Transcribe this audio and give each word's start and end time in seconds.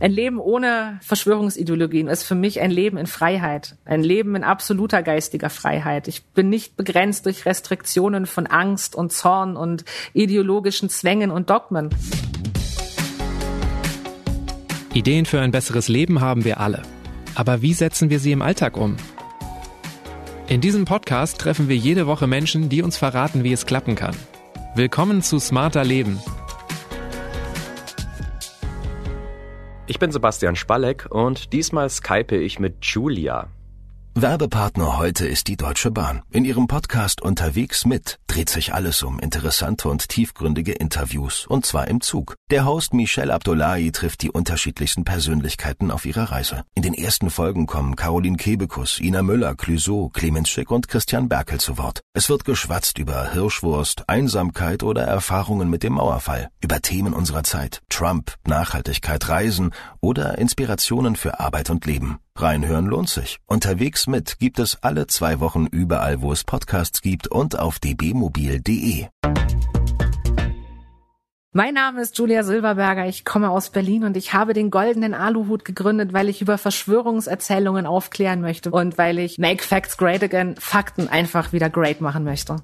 Ein 0.00 0.12
Leben 0.12 0.38
ohne 0.38 0.98
Verschwörungsideologien 1.02 2.08
ist 2.08 2.22
für 2.22 2.34
mich 2.34 2.62
ein 2.62 2.70
Leben 2.70 2.96
in 2.96 3.06
Freiheit, 3.06 3.76
ein 3.84 4.02
Leben 4.02 4.34
in 4.34 4.44
absoluter 4.44 5.02
geistiger 5.02 5.50
Freiheit. 5.50 6.08
Ich 6.08 6.24
bin 6.24 6.48
nicht 6.48 6.74
begrenzt 6.74 7.26
durch 7.26 7.44
Restriktionen 7.44 8.24
von 8.24 8.46
Angst 8.46 8.94
und 8.94 9.12
Zorn 9.12 9.58
und 9.58 9.84
ideologischen 10.14 10.88
Zwängen 10.88 11.30
und 11.30 11.50
Dogmen. 11.50 11.90
Ideen 14.94 15.26
für 15.26 15.42
ein 15.42 15.50
besseres 15.50 15.88
Leben 15.88 16.22
haben 16.22 16.46
wir 16.46 16.60
alle. 16.60 16.80
Aber 17.34 17.60
wie 17.60 17.74
setzen 17.74 18.08
wir 18.08 18.20
sie 18.20 18.32
im 18.32 18.40
Alltag 18.40 18.78
um? 18.78 18.96
In 20.48 20.62
diesem 20.62 20.86
Podcast 20.86 21.38
treffen 21.38 21.68
wir 21.68 21.76
jede 21.76 22.06
Woche 22.06 22.26
Menschen, 22.26 22.70
die 22.70 22.80
uns 22.80 22.96
verraten, 22.96 23.44
wie 23.44 23.52
es 23.52 23.66
klappen 23.66 23.96
kann. 23.96 24.16
Willkommen 24.74 25.20
zu 25.20 25.38
Smarter 25.38 25.84
Leben, 25.84 26.20
Ich 29.90 29.98
bin 29.98 30.12
Sebastian 30.12 30.54
Spalleck 30.54 31.06
und 31.10 31.52
diesmal 31.52 31.90
skype 31.90 32.36
ich 32.36 32.60
mit 32.60 32.84
Julia. 32.84 33.48
Werbepartner 34.14 34.98
heute 34.98 35.28
ist 35.28 35.46
die 35.46 35.56
Deutsche 35.56 35.92
Bahn. 35.92 36.22
In 36.30 36.44
ihrem 36.44 36.66
Podcast 36.66 37.22
Unterwegs 37.22 37.86
mit 37.86 38.18
dreht 38.26 38.50
sich 38.50 38.74
alles 38.74 39.04
um 39.04 39.20
interessante 39.20 39.88
und 39.88 40.08
tiefgründige 40.08 40.72
Interviews, 40.72 41.46
und 41.46 41.64
zwar 41.64 41.86
im 41.86 42.00
Zug. 42.00 42.34
Der 42.50 42.64
Host 42.64 42.92
Michel 42.92 43.30
Abdullahi 43.30 43.92
trifft 43.92 44.22
die 44.22 44.30
unterschiedlichsten 44.32 45.04
Persönlichkeiten 45.04 45.92
auf 45.92 46.06
ihrer 46.06 46.32
Reise. 46.32 46.64
In 46.74 46.82
den 46.82 46.94
ersten 46.94 47.30
Folgen 47.30 47.66
kommen 47.66 47.94
Caroline 47.94 48.36
Kebekus, 48.36 48.98
Ina 48.98 49.22
Müller, 49.22 49.54
Clüso, 49.54 50.08
Clemens 50.08 50.48
Schick 50.48 50.72
und 50.72 50.88
Christian 50.88 51.28
Berkel 51.28 51.60
zu 51.60 51.78
Wort. 51.78 52.00
Es 52.12 52.28
wird 52.28 52.44
geschwatzt 52.44 52.98
über 52.98 53.32
Hirschwurst, 53.32 54.08
Einsamkeit 54.08 54.82
oder 54.82 55.04
Erfahrungen 55.04 55.70
mit 55.70 55.84
dem 55.84 55.94
Mauerfall, 55.94 56.50
über 56.60 56.82
Themen 56.82 57.14
unserer 57.14 57.44
Zeit, 57.44 57.80
Trump, 57.88 58.34
Nachhaltigkeit, 58.44 59.28
Reisen 59.28 59.70
oder 60.00 60.36
Inspirationen 60.38 61.14
für 61.14 61.38
Arbeit 61.38 61.70
und 61.70 61.86
Leben. 61.86 62.18
Reinhören 62.40 62.86
lohnt 62.86 63.08
sich. 63.08 63.38
Unterwegs 63.46 64.06
mit 64.06 64.38
gibt 64.38 64.58
es 64.58 64.82
alle 64.82 65.06
zwei 65.06 65.40
Wochen 65.40 65.66
überall, 65.66 66.22
wo 66.22 66.32
es 66.32 66.44
Podcasts 66.44 67.02
gibt 67.02 67.28
und 67.28 67.58
auf 67.58 67.78
dbmobil.de. 67.78 69.06
Mein 71.52 71.74
Name 71.74 72.00
ist 72.00 72.16
Julia 72.16 72.44
Silberberger, 72.44 73.06
ich 73.06 73.24
komme 73.24 73.50
aus 73.50 73.70
Berlin 73.70 74.04
und 74.04 74.16
ich 74.16 74.32
habe 74.32 74.54
den 74.54 74.70
goldenen 74.70 75.14
Aluhut 75.14 75.64
gegründet, 75.64 76.12
weil 76.12 76.28
ich 76.28 76.40
über 76.40 76.58
Verschwörungserzählungen 76.58 77.86
aufklären 77.86 78.40
möchte 78.40 78.70
und 78.70 78.96
weil 78.98 79.18
ich 79.18 79.36
Make 79.38 79.64
Facts 79.64 79.96
Great 79.96 80.22
Again 80.22 80.54
Fakten 80.56 81.08
einfach 81.08 81.52
wieder 81.52 81.68
great 81.68 82.00
machen 82.00 82.22
möchte. 82.22 82.56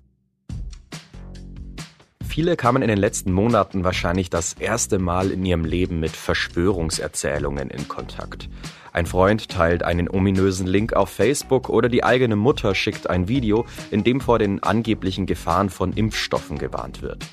Viele 2.24 2.56
kamen 2.56 2.82
in 2.82 2.88
den 2.88 2.98
letzten 2.98 3.32
Monaten 3.32 3.82
wahrscheinlich 3.82 4.30
das 4.30 4.52
erste 4.52 4.98
Mal 4.98 5.30
in 5.30 5.44
ihrem 5.44 5.64
Leben 5.64 6.00
mit 6.00 6.12
Verschwörungserzählungen 6.12 7.70
in 7.70 7.88
Kontakt. 7.88 8.48
Ein 8.97 9.05
Freund 9.05 9.50
teilt 9.50 9.83
einen 9.83 10.08
ominösen 10.08 10.66
Link 10.66 10.94
auf 10.94 11.11
Facebook 11.11 11.69
oder 11.69 11.91
die 11.91 12.02
eigene 12.02 12.34
Mutter 12.34 12.75
schickt 12.75 13.11
ein 13.11 13.28
Video, 13.28 13.66
in 13.91 14.05
dem 14.05 14.22
vor 14.22 14.38
den 14.38 14.62
angeblichen 14.62 15.27
Gefahren 15.27 15.69
von 15.69 15.92
Impfstoffen 15.92 16.56
gewarnt 16.56 17.03
wird. 17.03 17.27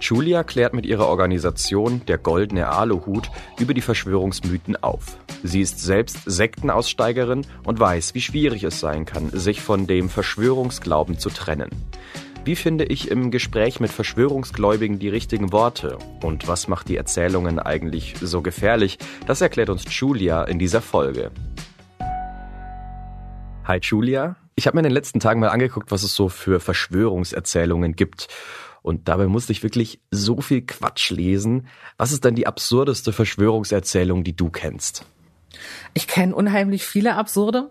Julia 0.00 0.44
klärt 0.44 0.72
mit 0.72 0.86
ihrer 0.86 1.06
Organisation 1.06 2.00
Der 2.08 2.16
Goldene 2.16 2.70
Aluhut 2.70 3.30
über 3.58 3.74
die 3.74 3.82
Verschwörungsmythen 3.82 4.82
auf. 4.82 5.18
Sie 5.42 5.60
ist 5.60 5.78
selbst 5.78 6.20
Sektenaussteigerin 6.24 7.46
und 7.64 7.78
weiß, 7.78 8.14
wie 8.14 8.22
schwierig 8.22 8.64
es 8.64 8.80
sein 8.80 9.04
kann, 9.04 9.28
sich 9.28 9.60
von 9.60 9.86
dem 9.86 10.08
Verschwörungsglauben 10.08 11.18
zu 11.18 11.28
trennen. 11.28 11.68
Wie 12.46 12.56
finde 12.56 12.84
ich 12.84 13.10
im 13.10 13.30
Gespräch 13.30 13.80
mit 13.80 13.90
Verschwörungsgläubigen 13.90 14.98
die 14.98 15.08
richtigen 15.08 15.50
Worte? 15.50 15.96
Und 16.22 16.46
was 16.46 16.68
macht 16.68 16.90
die 16.90 16.96
Erzählungen 16.98 17.58
eigentlich 17.58 18.16
so 18.20 18.42
gefährlich? 18.42 18.98
Das 19.26 19.40
erklärt 19.40 19.70
uns 19.70 19.84
Julia 19.88 20.44
in 20.44 20.58
dieser 20.58 20.82
Folge. 20.82 21.30
Hi 23.64 23.78
Julia. 23.80 24.36
Ich 24.56 24.66
habe 24.66 24.76
mir 24.76 24.80
in 24.80 24.84
den 24.84 24.92
letzten 24.92 25.20
Tagen 25.20 25.40
mal 25.40 25.48
angeguckt, 25.48 25.90
was 25.90 26.02
es 26.02 26.14
so 26.14 26.28
für 26.28 26.60
Verschwörungserzählungen 26.60 27.96
gibt. 27.96 28.28
Und 28.82 29.08
dabei 29.08 29.26
musste 29.26 29.52
ich 29.52 29.62
wirklich 29.62 30.00
so 30.10 30.42
viel 30.42 30.60
Quatsch 30.60 31.08
lesen. 31.08 31.66
Was 31.96 32.12
ist 32.12 32.26
denn 32.26 32.34
die 32.34 32.46
absurdeste 32.46 33.14
Verschwörungserzählung, 33.14 34.22
die 34.22 34.36
du 34.36 34.50
kennst? 34.50 35.06
Ich 35.94 36.08
kenne 36.08 36.34
unheimlich 36.34 36.84
viele 36.84 37.14
Absurde. 37.14 37.70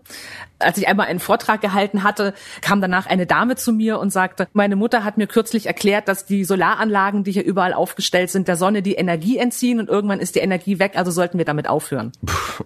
Als 0.58 0.78
ich 0.78 0.88
einmal 0.88 1.06
einen 1.06 1.20
Vortrag 1.20 1.60
gehalten 1.60 2.02
hatte, 2.02 2.34
kam 2.60 2.80
danach 2.80 3.06
eine 3.06 3.26
Dame 3.26 3.56
zu 3.56 3.72
mir 3.72 3.98
und 3.98 4.10
sagte, 4.10 4.48
meine 4.52 4.76
Mutter 4.76 5.04
hat 5.04 5.18
mir 5.18 5.26
kürzlich 5.26 5.66
erklärt, 5.66 6.08
dass 6.08 6.24
die 6.24 6.44
Solaranlagen, 6.44 7.24
die 7.24 7.32
hier 7.32 7.44
überall 7.44 7.74
aufgestellt 7.74 8.30
sind, 8.30 8.48
der 8.48 8.56
Sonne 8.56 8.82
die 8.82 8.94
Energie 8.94 9.38
entziehen 9.38 9.78
und 9.78 9.88
irgendwann 9.88 10.20
ist 10.20 10.34
die 10.34 10.40
Energie 10.40 10.78
weg, 10.78 10.92
also 10.96 11.10
sollten 11.10 11.38
wir 11.38 11.44
damit 11.44 11.68
aufhören. 11.68 12.12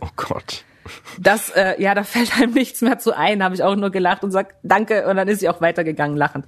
Oh 0.01 0.09
Gott. 0.17 0.65
Das, 1.19 1.51
äh, 1.51 1.81
ja, 1.81 1.95
da 1.95 2.05
fällt 2.05 2.37
einem 2.39 2.53
nichts 2.53 2.81
mehr 2.81 2.99
zu 2.99 3.17
ein, 3.17 3.43
habe 3.43 3.55
ich 3.55 3.63
auch 3.63 3.77
nur 3.77 3.91
gelacht 3.91 4.23
und 4.25 4.31
sagt 4.31 4.55
Danke 4.63 5.07
und 5.07 5.17
dann 5.17 5.29
ist 5.29 5.41
sie 5.41 5.49
auch 5.49 5.61
weitergegangen 5.61 6.17
lachend. 6.17 6.47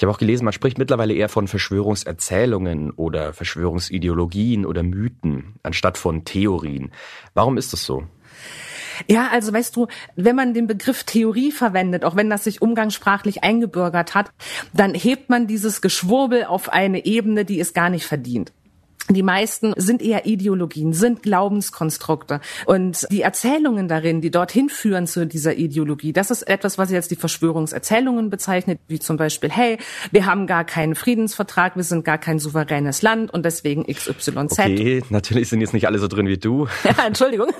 Ich 0.00 0.02
habe 0.02 0.14
auch 0.14 0.18
gelesen, 0.18 0.46
man 0.46 0.54
spricht 0.54 0.78
mittlerweile 0.78 1.12
eher 1.12 1.28
von 1.28 1.46
Verschwörungserzählungen 1.46 2.90
oder 2.90 3.34
Verschwörungsideologien 3.34 4.64
oder 4.64 4.82
Mythen 4.82 5.56
anstatt 5.62 5.98
von 5.98 6.24
Theorien. 6.24 6.90
Warum 7.34 7.58
ist 7.58 7.74
das 7.74 7.84
so? 7.84 8.04
Ja, 9.08 9.28
also 9.30 9.52
weißt 9.52 9.76
du, 9.76 9.88
wenn 10.16 10.36
man 10.36 10.54
den 10.54 10.66
Begriff 10.66 11.04
Theorie 11.04 11.52
verwendet, 11.52 12.06
auch 12.06 12.16
wenn 12.16 12.30
das 12.30 12.44
sich 12.44 12.62
umgangssprachlich 12.62 13.44
eingebürgert 13.44 14.14
hat, 14.14 14.32
dann 14.72 14.94
hebt 14.94 15.28
man 15.28 15.46
dieses 15.46 15.82
Geschwurbel 15.82 16.44
auf 16.44 16.70
eine 16.70 17.04
Ebene, 17.04 17.44
die 17.44 17.60
es 17.60 17.74
gar 17.74 17.90
nicht 17.90 18.06
verdient. 18.06 18.54
Die 19.10 19.22
meisten 19.22 19.72
sind 19.76 20.02
eher 20.02 20.26
Ideologien, 20.26 20.92
sind 20.92 21.22
Glaubenskonstrukte. 21.22 22.40
Und 22.66 23.06
die 23.10 23.22
Erzählungen 23.22 23.88
darin, 23.88 24.20
die 24.20 24.30
dorthin 24.30 24.68
führen 24.68 25.06
zu 25.06 25.26
dieser 25.26 25.56
Ideologie, 25.56 26.12
das 26.12 26.30
ist 26.30 26.42
etwas, 26.42 26.78
was 26.78 26.90
jetzt 26.90 27.10
die 27.10 27.16
Verschwörungserzählungen 27.16 28.30
bezeichnet, 28.30 28.78
wie 28.86 29.00
zum 29.00 29.16
Beispiel, 29.16 29.50
hey, 29.50 29.78
wir 30.12 30.26
haben 30.26 30.46
gar 30.46 30.64
keinen 30.64 30.94
Friedensvertrag, 30.94 31.76
wir 31.76 31.84
sind 31.84 32.04
gar 32.04 32.18
kein 32.18 32.38
souveränes 32.38 33.02
Land 33.02 33.32
und 33.32 33.44
deswegen 33.44 33.84
XYZ. 33.84 34.58
Okay, 34.60 35.02
natürlich 35.10 35.48
sind 35.48 35.60
jetzt 35.60 35.74
nicht 35.74 35.86
alle 35.86 35.98
so 35.98 36.08
drin 36.08 36.26
wie 36.26 36.38
du. 36.38 36.68
Ja, 36.90 37.06
Entschuldigung. 37.06 37.50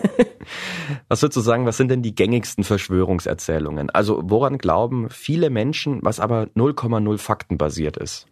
Was 1.08 1.22
würdest 1.22 1.36
du 1.36 1.40
sagen, 1.40 1.66
was 1.66 1.76
sind 1.76 1.88
denn 1.88 2.02
die 2.02 2.14
gängigsten 2.14 2.64
Verschwörungserzählungen? 2.64 3.90
Also 3.90 4.22
woran 4.24 4.58
glauben 4.58 5.08
viele 5.10 5.50
Menschen, 5.50 6.00
was 6.02 6.18
aber 6.18 6.48
0,0 6.56 7.18
faktenbasiert 7.18 7.96
ist? 7.96 8.26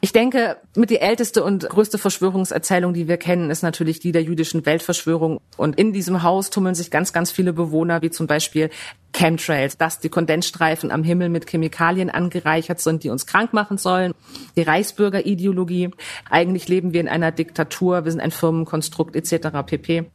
Ich 0.00 0.12
denke, 0.12 0.58
mit 0.74 0.90
die 0.90 0.98
älteste 0.98 1.42
und 1.42 1.68
größte 1.68 1.98
Verschwörungserzählung, 1.98 2.55
die 2.94 3.08
wir 3.08 3.16
kennen, 3.16 3.50
ist 3.50 3.62
natürlich 3.62 4.00
die 4.00 4.12
der 4.12 4.22
jüdischen 4.22 4.64
Weltverschwörung. 4.66 5.40
Und 5.56 5.78
in 5.78 5.92
diesem 5.92 6.22
Haus 6.22 6.50
tummeln 6.50 6.74
sich 6.74 6.90
ganz, 6.90 7.12
ganz 7.12 7.30
viele 7.30 7.52
Bewohner, 7.52 8.02
wie 8.02 8.10
zum 8.10 8.26
Beispiel 8.26 8.70
Chemtrails, 9.12 9.78
dass 9.78 9.98
die 9.98 10.08
Kondensstreifen 10.08 10.90
am 10.90 11.02
Himmel 11.02 11.28
mit 11.28 11.48
Chemikalien 11.48 12.10
angereichert 12.10 12.80
sind, 12.80 13.02
die 13.02 13.10
uns 13.10 13.26
krank 13.26 13.52
machen 13.52 13.78
sollen. 13.78 14.12
Die 14.56 14.62
Reichsbürgerideologie. 14.62 15.90
Eigentlich 16.28 16.68
leben 16.68 16.92
wir 16.92 17.00
in 17.00 17.08
einer 17.08 17.32
Diktatur, 17.32 18.04
wir 18.04 18.12
sind 18.12 18.20
ein 18.20 18.30
Firmenkonstrukt 18.30 19.16
etc. 19.16 19.48
pp. 19.66 20.10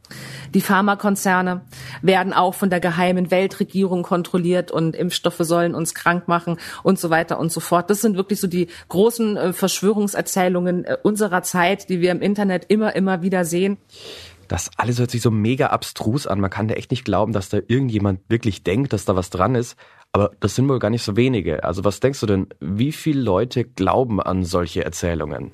Die 0.54 0.60
Pharmakonzerne 0.60 1.62
werden 2.00 2.32
auch 2.32 2.54
von 2.54 2.70
der 2.70 2.80
geheimen 2.80 3.30
Weltregierung 3.30 4.02
kontrolliert 4.02 4.70
und 4.70 4.94
Impfstoffe 4.94 5.40
sollen 5.40 5.74
uns 5.74 5.94
krank 5.94 6.28
machen 6.28 6.58
und 6.82 6.98
so 6.98 7.10
weiter 7.10 7.38
und 7.38 7.50
so 7.50 7.60
fort. 7.60 7.90
Das 7.90 8.00
sind 8.00 8.16
wirklich 8.16 8.40
so 8.40 8.46
die 8.46 8.68
großen 8.88 9.36
äh, 9.36 9.52
Verschwörungserzählungen 9.52 10.84
äh, 10.84 10.96
unserer 11.02 11.42
Zeit, 11.42 11.88
die 11.88 12.00
wir 12.00 12.12
im 12.12 12.22
Internet 12.22 12.66
immer, 12.68 12.94
immer 12.94 13.22
wieder 13.22 13.44
sehen. 13.44 13.78
Das 14.48 14.70
alles 14.76 14.98
hört 14.98 15.10
sich 15.10 15.22
so 15.22 15.30
mega 15.30 15.68
abstrus 15.68 16.26
an. 16.26 16.40
Man 16.40 16.50
kann 16.50 16.68
da 16.68 16.74
echt 16.74 16.90
nicht 16.90 17.04
glauben, 17.04 17.32
dass 17.32 17.48
da 17.48 17.58
irgendjemand 17.66 18.20
wirklich 18.28 18.62
denkt, 18.64 18.92
dass 18.92 19.04
da 19.04 19.16
was 19.16 19.30
dran 19.30 19.54
ist. 19.54 19.76
Aber 20.12 20.32
das 20.40 20.54
sind 20.54 20.68
wohl 20.68 20.78
gar 20.78 20.90
nicht 20.90 21.02
so 21.02 21.16
wenige. 21.16 21.64
Also 21.64 21.84
was 21.84 22.00
denkst 22.00 22.20
du 22.20 22.26
denn, 22.26 22.48
wie 22.60 22.92
viele 22.92 23.20
Leute 23.20 23.64
glauben 23.64 24.20
an 24.20 24.44
solche 24.44 24.84
Erzählungen? 24.84 25.52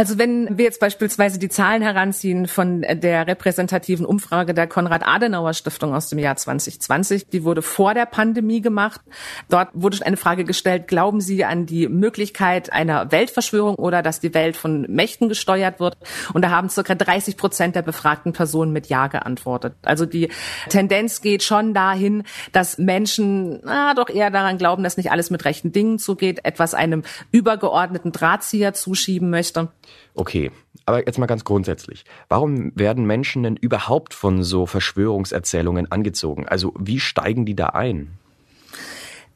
Also 0.00 0.16
wenn 0.16 0.56
wir 0.56 0.64
jetzt 0.64 0.80
beispielsweise 0.80 1.38
die 1.38 1.50
Zahlen 1.50 1.82
heranziehen 1.82 2.48
von 2.48 2.80
der 2.80 3.26
repräsentativen 3.26 4.06
Umfrage 4.06 4.54
der 4.54 4.66
Konrad-Adenauer-Stiftung 4.66 5.94
aus 5.94 6.08
dem 6.08 6.18
Jahr 6.18 6.36
2020, 6.36 7.26
die 7.26 7.44
wurde 7.44 7.60
vor 7.60 7.92
der 7.92 8.06
Pandemie 8.06 8.62
gemacht. 8.62 9.02
Dort 9.50 9.68
wurde 9.74 9.98
eine 10.06 10.16
Frage 10.16 10.44
gestellt, 10.44 10.88
glauben 10.88 11.20
Sie 11.20 11.44
an 11.44 11.66
die 11.66 11.86
Möglichkeit 11.86 12.72
einer 12.72 13.12
Weltverschwörung 13.12 13.74
oder 13.74 14.00
dass 14.00 14.20
die 14.20 14.32
Welt 14.32 14.56
von 14.56 14.86
Mächten 14.88 15.28
gesteuert 15.28 15.80
wird? 15.80 15.98
Und 16.32 16.40
da 16.46 16.48
haben 16.48 16.70
circa 16.70 16.94
30 16.94 17.36
Prozent 17.36 17.76
der 17.76 17.82
befragten 17.82 18.32
Personen 18.32 18.72
mit 18.72 18.86
Ja 18.86 19.08
geantwortet. 19.08 19.74
Also 19.82 20.06
die 20.06 20.30
Tendenz 20.70 21.20
geht 21.20 21.42
schon 21.42 21.74
dahin, 21.74 22.22
dass 22.52 22.78
Menschen 22.78 23.60
na, 23.64 23.92
doch 23.92 24.08
eher 24.08 24.30
daran 24.30 24.56
glauben, 24.56 24.82
dass 24.82 24.96
nicht 24.96 25.10
alles 25.10 25.28
mit 25.28 25.44
rechten 25.44 25.72
Dingen 25.72 25.98
zugeht, 25.98 26.46
etwas 26.46 26.72
einem 26.72 27.02
übergeordneten 27.32 28.12
Drahtzieher 28.12 28.72
zuschieben 28.72 29.28
möchte. 29.28 29.68
Okay, 30.14 30.50
aber 30.86 31.06
jetzt 31.06 31.18
mal 31.18 31.26
ganz 31.26 31.44
grundsätzlich. 31.44 32.04
Warum 32.28 32.72
werden 32.74 33.06
Menschen 33.06 33.42
denn 33.42 33.56
überhaupt 33.56 34.14
von 34.14 34.42
so 34.42 34.66
Verschwörungserzählungen 34.66 35.90
angezogen? 35.90 36.48
Also 36.48 36.74
wie 36.78 37.00
steigen 37.00 37.46
die 37.46 37.54
da 37.54 37.66
ein? 37.66 38.18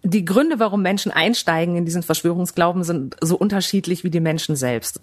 Die 0.03 0.25
Gründe, 0.25 0.59
warum 0.59 0.83
Menschen 0.83 1.13
einsteigen 1.13 1.77
in 1.77 1.87
diesen 1.87 2.03
Verschwörungsglauben, 2.03 2.85
sind 2.85 3.17
so 3.23 3.37
unterschiedlich 3.37 4.05
wie 4.05 4.11
die 4.11 4.21
Menschen 4.21 4.55
selbst. 4.55 5.01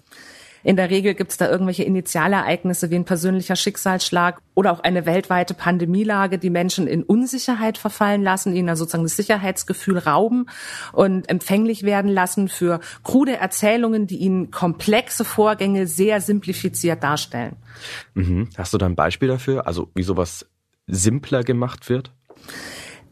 In 0.63 0.75
der 0.75 0.89
Regel 0.89 1.13
gibt 1.13 1.31
es 1.31 1.37
da 1.37 1.49
irgendwelche 1.49 1.83
Initialereignisse 1.83 2.89
wie 2.91 2.95
ein 2.95 3.05
persönlicher 3.05 3.55
Schicksalsschlag 3.55 4.41
oder 4.53 4.71
auch 4.71 4.81
eine 4.81 5.05
weltweite 5.05 5.53
Pandemielage, 5.53 6.37
die 6.37 6.49
Menschen 6.49 6.87
in 6.87 7.03
Unsicherheit 7.03 7.77
verfallen 7.77 8.21
lassen, 8.21 8.55
ihnen 8.55 8.75
sozusagen 8.75 9.03
das 9.03 9.15
Sicherheitsgefühl 9.15 9.97
rauben 9.97 10.47
und 10.93 11.29
empfänglich 11.29 11.83
werden 11.83 12.11
lassen 12.11 12.47
für 12.47 12.79
krude 13.03 13.37
Erzählungen, 13.37 14.07
die 14.07 14.17
ihnen 14.17 14.51
komplexe 14.51 15.25
Vorgänge 15.25 15.87
sehr 15.87 16.21
simplifiziert 16.21 17.03
darstellen. 17.03 17.55
Mhm. 18.13 18.49
Hast 18.57 18.73
du 18.73 18.77
da 18.77 18.85
ein 18.85 18.95
Beispiel 18.95 19.29
dafür, 19.29 19.67
also 19.67 19.89
wie 19.95 20.03
sowas 20.03 20.45
simpler 20.87 21.43
gemacht 21.43 21.89
wird? 21.89 22.11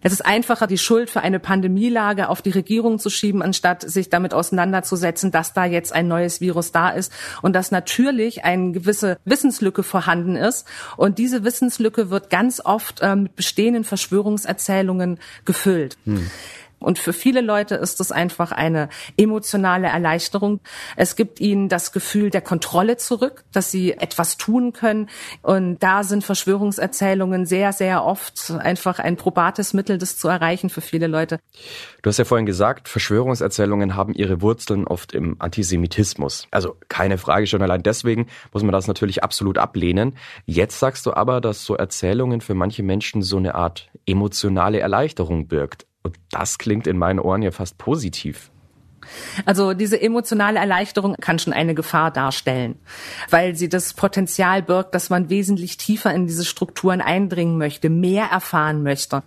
Es 0.02 0.14
ist 0.14 0.26
einfacher, 0.26 0.68
die 0.68 0.78
Schuld 0.78 1.10
für 1.10 1.22
eine 1.22 1.40
Pandemielage 1.40 2.30
auf 2.30 2.42
die 2.42 2.52
Regierung 2.52 3.00
zu 3.00 3.10
schieben, 3.10 3.42
anstatt 3.42 3.82
sich 3.82 4.10
damit 4.10 4.34
auseinanderzusetzen, 4.34 5.32
dass 5.32 5.54
da 5.54 5.66
jetzt 5.66 5.94
ein 5.94 6.08
neues 6.08 6.42
Virus 6.42 6.72
da 6.72 6.90
ist 6.90 7.12
und 7.42 7.54
dass 7.54 7.72
natürlich 7.72 8.44
eine 8.46 8.72
gewisse 8.72 9.18
Wissenslücke 9.26 9.84
vorhanden 9.84 10.36
ist. 10.36 10.66
Und 10.98 11.18
diese 11.18 11.44
Wissenslücke 11.44 12.10
wird 12.10 12.30
ganz 12.30 12.62
oft 12.64 13.02
äh, 13.02 13.16
mit 13.16 13.36
bestehenden 13.36 13.84
Verschwörungserzählungen 13.84 15.20
gefüllt. 15.46 15.98
Hm. 16.06 16.30
Und 16.80 17.00
für 17.00 17.14
viele 17.14 17.42
Leute 17.42 17.76
ist 17.76 18.00
es 18.00 18.12
einfach 18.12 18.52
eine 18.52 18.90
emotionale 19.18 19.88
Erleichterung. 19.88 20.60
Es 20.96 21.16
gibt 21.16 21.40
ihnen 21.40 21.70
das 21.70 21.92
Gefühl 21.92 22.30
der 22.30 22.42
Kontrolle 22.42 22.98
zurück, 22.98 23.44
dass 23.52 23.72
sie 23.72 23.94
etwas 23.94 24.38
tun 24.38 24.74
können. 24.74 25.10
Und 25.42 25.80
da 25.80 26.04
sind 26.04 26.24
Verschwörungserzählungen 26.24 27.46
sehr, 27.46 27.74
sehr 27.74 28.06
oft 28.06 28.52
einfach 28.52 29.00
ein 29.00 29.18
probates 29.18 29.74
Mittel, 29.74 29.98
das 29.98 30.18
zu 30.18 30.28
erreichen 30.28 30.70
für 30.70 30.82
viele 30.82 31.08
Leute. 31.08 31.40
Du 32.02 32.10
hast 32.10 32.18
ja 32.18 32.26
vorhin 32.26 32.46
gesagt, 32.46 32.88
Verschwörungserzählungen 32.88 33.96
haben 33.96 34.14
ihre 34.14 34.42
Wurzeln 34.42 34.88
oft 34.88 35.14
im 35.14 35.36
Antisemitismus. 35.40 36.48
Also 36.52 36.78
keine 36.88 37.18
Frage, 37.18 37.48
schon 37.48 37.62
allein 37.62 37.84
deswegen 37.84 38.28
muss 38.54 38.64
man 38.64 38.72
das 38.72 38.88
natürlich 38.88 39.24
absolut 39.24 39.58
ablehnen. 39.58 40.16
Jetzt 40.46 40.80
sagst 40.80 41.06
du 41.06 41.14
aber, 41.14 41.42
dass 41.42 41.66
so 41.66 41.76
Erzählungen 41.76 42.42
für 42.42 42.54
manche 42.54 42.84
Menschen 42.84 43.22
so 43.22 43.38
eine 43.38 43.56
Art 43.56 43.90
emotionale 44.06 44.80
Erleichterung 44.80 45.48
birgt. 45.48 45.89
Und 46.10 46.18
das 46.32 46.58
klingt 46.58 46.88
in 46.88 46.98
meinen 46.98 47.20
Ohren 47.20 47.44
ja 47.44 47.52
fast 47.52 47.78
positiv. 47.78 48.50
Also 49.46 49.74
diese 49.74 50.02
emotionale 50.02 50.60
Erleichterung 50.60 51.16
kann 51.20 51.40
schon 51.40 51.54
eine 51.54 51.76
Gefahr 51.76 52.12
darstellen, 52.12 52.76
weil 53.30 53.56
sie 53.56 53.70
das 53.70 53.94
Potenzial 53.94 54.62
birgt, 54.62 54.94
dass 54.96 55.10
man 55.10 55.30
wesentlich 55.30 55.78
tiefer 55.78 56.14
in 56.14 56.28
diese 56.28 56.46
Strukturen 56.46 57.02
eindringen 57.02 57.58
möchte, 57.58 57.90
mehr 57.90 58.26
erfahren 58.26 58.84
möchte. 58.84 59.24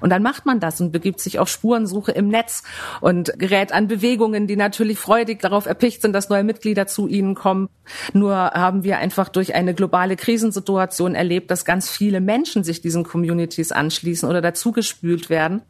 Und 0.00 0.10
dann 0.10 0.22
macht 0.22 0.46
man 0.46 0.60
das 0.60 0.80
und 0.80 0.92
begibt 0.92 1.20
sich 1.20 1.38
auf 1.38 1.48
Spurensuche 1.48 2.12
im 2.12 2.28
Netz 2.28 2.62
und 3.00 3.38
gerät 3.38 3.72
an 3.72 3.88
Bewegungen, 3.88 4.46
die 4.46 4.56
natürlich 4.56 4.98
freudig 4.98 5.40
darauf 5.40 5.66
erpicht 5.66 6.02
sind, 6.02 6.12
dass 6.12 6.28
neue 6.28 6.44
Mitglieder 6.44 6.86
zu 6.86 7.08
ihnen 7.08 7.34
kommen. 7.34 7.68
Nur 8.12 8.34
haben 8.34 8.84
wir 8.84 8.98
einfach 8.98 9.28
durch 9.28 9.54
eine 9.54 9.74
globale 9.74 10.16
Krisensituation 10.16 11.14
erlebt, 11.14 11.50
dass 11.50 11.64
ganz 11.64 11.90
viele 11.90 12.20
Menschen 12.20 12.64
sich 12.64 12.80
diesen 12.80 13.04
Communities 13.04 13.72
anschließen 13.72 14.28
oder 14.28 14.40
dazugespült 14.40 15.30
werden 15.30 15.62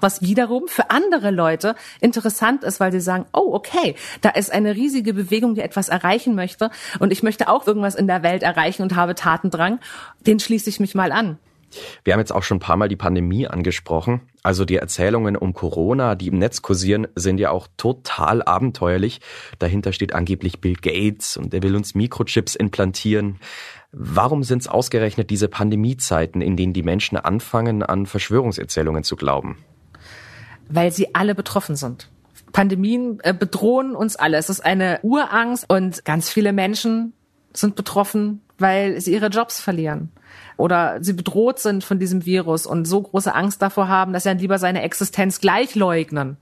was 0.00 0.22
wiederum 0.22 0.68
für 0.68 0.90
andere 0.90 1.30
Leute 1.30 1.74
interessant 2.00 2.64
ist, 2.64 2.80
weil 2.80 2.92
sie 2.92 3.00
sagen, 3.00 3.26
oh, 3.32 3.52
okay, 3.52 3.94
da 4.20 4.30
ist 4.30 4.52
eine 4.52 4.74
riesige 4.74 5.14
Bewegung, 5.14 5.54
die 5.54 5.60
etwas 5.60 5.88
erreichen 5.88 6.34
möchte 6.34 6.70
und 6.98 7.12
ich 7.12 7.22
möchte 7.22 7.48
auch 7.48 7.66
irgendwas 7.66 7.94
in 7.94 8.06
der 8.06 8.22
Welt 8.22 8.42
erreichen 8.42 8.82
und 8.82 8.94
habe 8.94 9.14
Tatendrang, 9.14 9.80
den 10.26 10.40
schließe 10.40 10.70
ich 10.70 10.80
mich 10.80 10.94
mal 10.94 11.12
an. 11.12 11.38
Wir 12.04 12.12
haben 12.12 12.20
jetzt 12.20 12.32
auch 12.32 12.42
schon 12.42 12.56
ein 12.56 12.60
paar 12.60 12.76
Mal 12.76 12.88
die 12.88 12.96
Pandemie 12.96 13.46
angesprochen. 13.46 14.22
Also 14.42 14.64
die 14.64 14.76
Erzählungen 14.76 15.36
um 15.36 15.52
Corona, 15.52 16.14
die 16.14 16.28
im 16.28 16.38
Netz 16.38 16.62
kursieren, 16.62 17.06
sind 17.14 17.38
ja 17.38 17.50
auch 17.50 17.68
total 17.76 18.42
abenteuerlich. 18.42 19.20
Dahinter 19.58 19.92
steht 19.92 20.14
angeblich 20.14 20.60
Bill 20.60 20.76
Gates 20.76 21.36
und 21.36 21.52
er 21.52 21.62
will 21.62 21.76
uns 21.76 21.94
Mikrochips 21.94 22.54
implantieren. 22.54 23.38
Warum 23.92 24.44
sind 24.44 24.60
es 24.60 24.68
ausgerechnet 24.68 25.30
diese 25.30 25.48
Pandemiezeiten, 25.48 26.42
in 26.42 26.56
denen 26.56 26.74
die 26.74 26.82
Menschen 26.82 27.16
anfangen, 27.16 27.82
an 27.82 28.04
Verschwörungserzählungen 28.06 29.02
zu 29.02 29.16
glauben? 29.16 29.58
Weil 30.68 30.92
sie 30.92 31.14
alle 31.14 31.34
betroffen 31.34 31.74
sind. 31.74 32.10
Pandemien 32.52 33.18
äh, 33.22 33.32
bedrohen 33.32 33.94
uns 33.94 34.16
alle. 34.16 34.36
Es 34.36 34.50
ist 34.50 34.60
eine 34.60 35.00
Urangst 35.02 35.64
und 35.68 36.04
ganz 36.04 36.28
viele 36.28 36.52
Menschen 36.52 37.14
sind 37.54 37.76
betroffen, 37.76 38.42
weil 38.58 39.00
sie 39.00 39.12
ihre 39.14 39.28
Jobs 39.28 39.60
verlieren 39.60 40.10
oder 40.58 40.98
sie 41.02 41.14
bedroht 41.14 41.58
sind 41.58 41.84
von 41.84 41.98
diesem 41.98 42.26
Virus 42.26 42.66
und 42.66 42.84
so 42.84 43.00
große 43.00 43.34
Angst 43.34 43.62
davor 43.62 43.88
haben, 43.88 44.12
dass 44.12 44.24
sie 44.24 44.28
dann 44.28 44.38
lieber 44.38 44.58
seine 44.58 44.82
Existenz 44.82 45.40
gleich 45.40 45.74
leugnen 45.74 46.36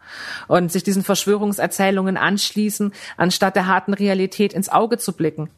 und 0.48 0.72
sich 0.72 0.82
diesen 0.82 1.04
Verschwörungserzählungen 1.04 2.16
anschließen, 2.16 2.92
anstatt 3.16 3.54
der 3.54 3.66
harten 3.66 3.94
Realität 3.94 4.52
ins 4.52 4.68
Auge 4.68 4.98
zu 4.98 5.12
blicken 5.12 5.50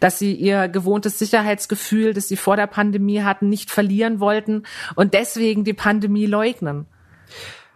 dass 0.00 0.18
sie 0.18 0.34
ihr 0.34 0.68
gewohntes 0.68 1.18
Sicherheitsgefühl, 1.18 2.14
das 2.14 2.28
sie 2.28 2.36
vor 2.36 2.56
der 2.56 2.66
Pandemie 2.66 3.22
hatten, 3.22 3.48
nicht 3.48 3.70
verlieren 3.70 4.20
wollten 4.20 4.64
und 4.94 5.14
deswegen 5.14 5.64
die 5.64 5.74
Pandemie 5.74 6.26
leugnen. 6.26 6.86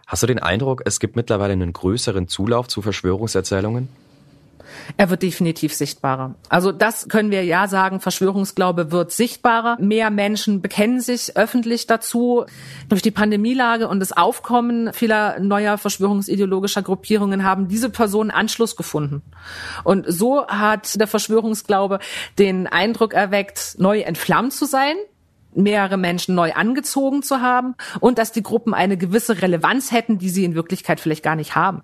Hast 0.07 0.23
du 0.23 0.27
den 0.27 0.39
Eindruck, 0.39 0.81
es 0.85 0.99
gibt 0.99 1.15
mittlerweile 1.15 1.53
einen 1.53 1.71
größeren 1.71 2.27
Zulauf 2.27 2.67
zu 2.67 2.81
Verschwörungserzählungen? 2.81 3.89
Er 4.97 5.09
wird 5.09 5.23
definitiv 5.23 5.73
sichtbarer. 5.73 6.35
Also 6.49 6.71
das 6.71 7.07
können 7.07 7.31
wir 7.31 7.43
ja 7.43 7.67
sagen, 7.67 7.99
Verschwörungsglaube 7.99 8.91
wird 8.91 9.11
sichtbarer. 9.11 9.77
Mehr 9.79 10.09
Menschen 10.09 10.61
bekennen 10.61 10.99
sich 10.99 11.35
öffentlich 11.37 11.87
dazu. 11.87 12.45
Durch 12.87 13.01
die 13.01 13.11
Pandemielage 13.11 13.87
und 13.87 13.99
das 13.99 14.11
Aufkommen 14.11 14.93
vieler 14.93 15.39
neuer 15.39 15.77
verschwörungsideologischer 15.77 16.81
Gruppierungen 16.81 17.43
haben 17.43 17.67
diese 17.67 17.89
Personen 17.89 18.31
Anschluss 18.31 18.75
gefunden. 18.75 19.21
Und 19.83 20.05
so 20.07 20.47
hat 20.47 20.99
der 20.99 21.07
Verschwörungsglaube 21.07 21.99
den 22.37 22.67
Eindruck 22.67 23.13
erweckt, 23.13 23.75
neu 23.77 24.01
entflammt 24.01 24.53
zu 24.53 24.65
sein 24.65 24.95
mehrere 25.53 25.97
Menschen 25.97 26.35
neu 26.35 26.53
angezogen 26.53 27.23
zu 27.23 27.41
haben 27.41 27.75
und 27.99 28.17
dass 28.17 28.31
die 28.31 28.43
Gruppen 28.43 28.73
eine 28.73 28.97
gewisse 28.97 29.41
Relevanz 29.41 29.91
hätten, 29.91 30.17
die 30.17 30.29
sie 30.29 30.45
in 30.45 30.55
Wirklichkeit 30.55 30.99
vielleicht 30.99 31.23
gar 31.23 31.35
nicht 31.35 31.55
haben. 31.55 31.81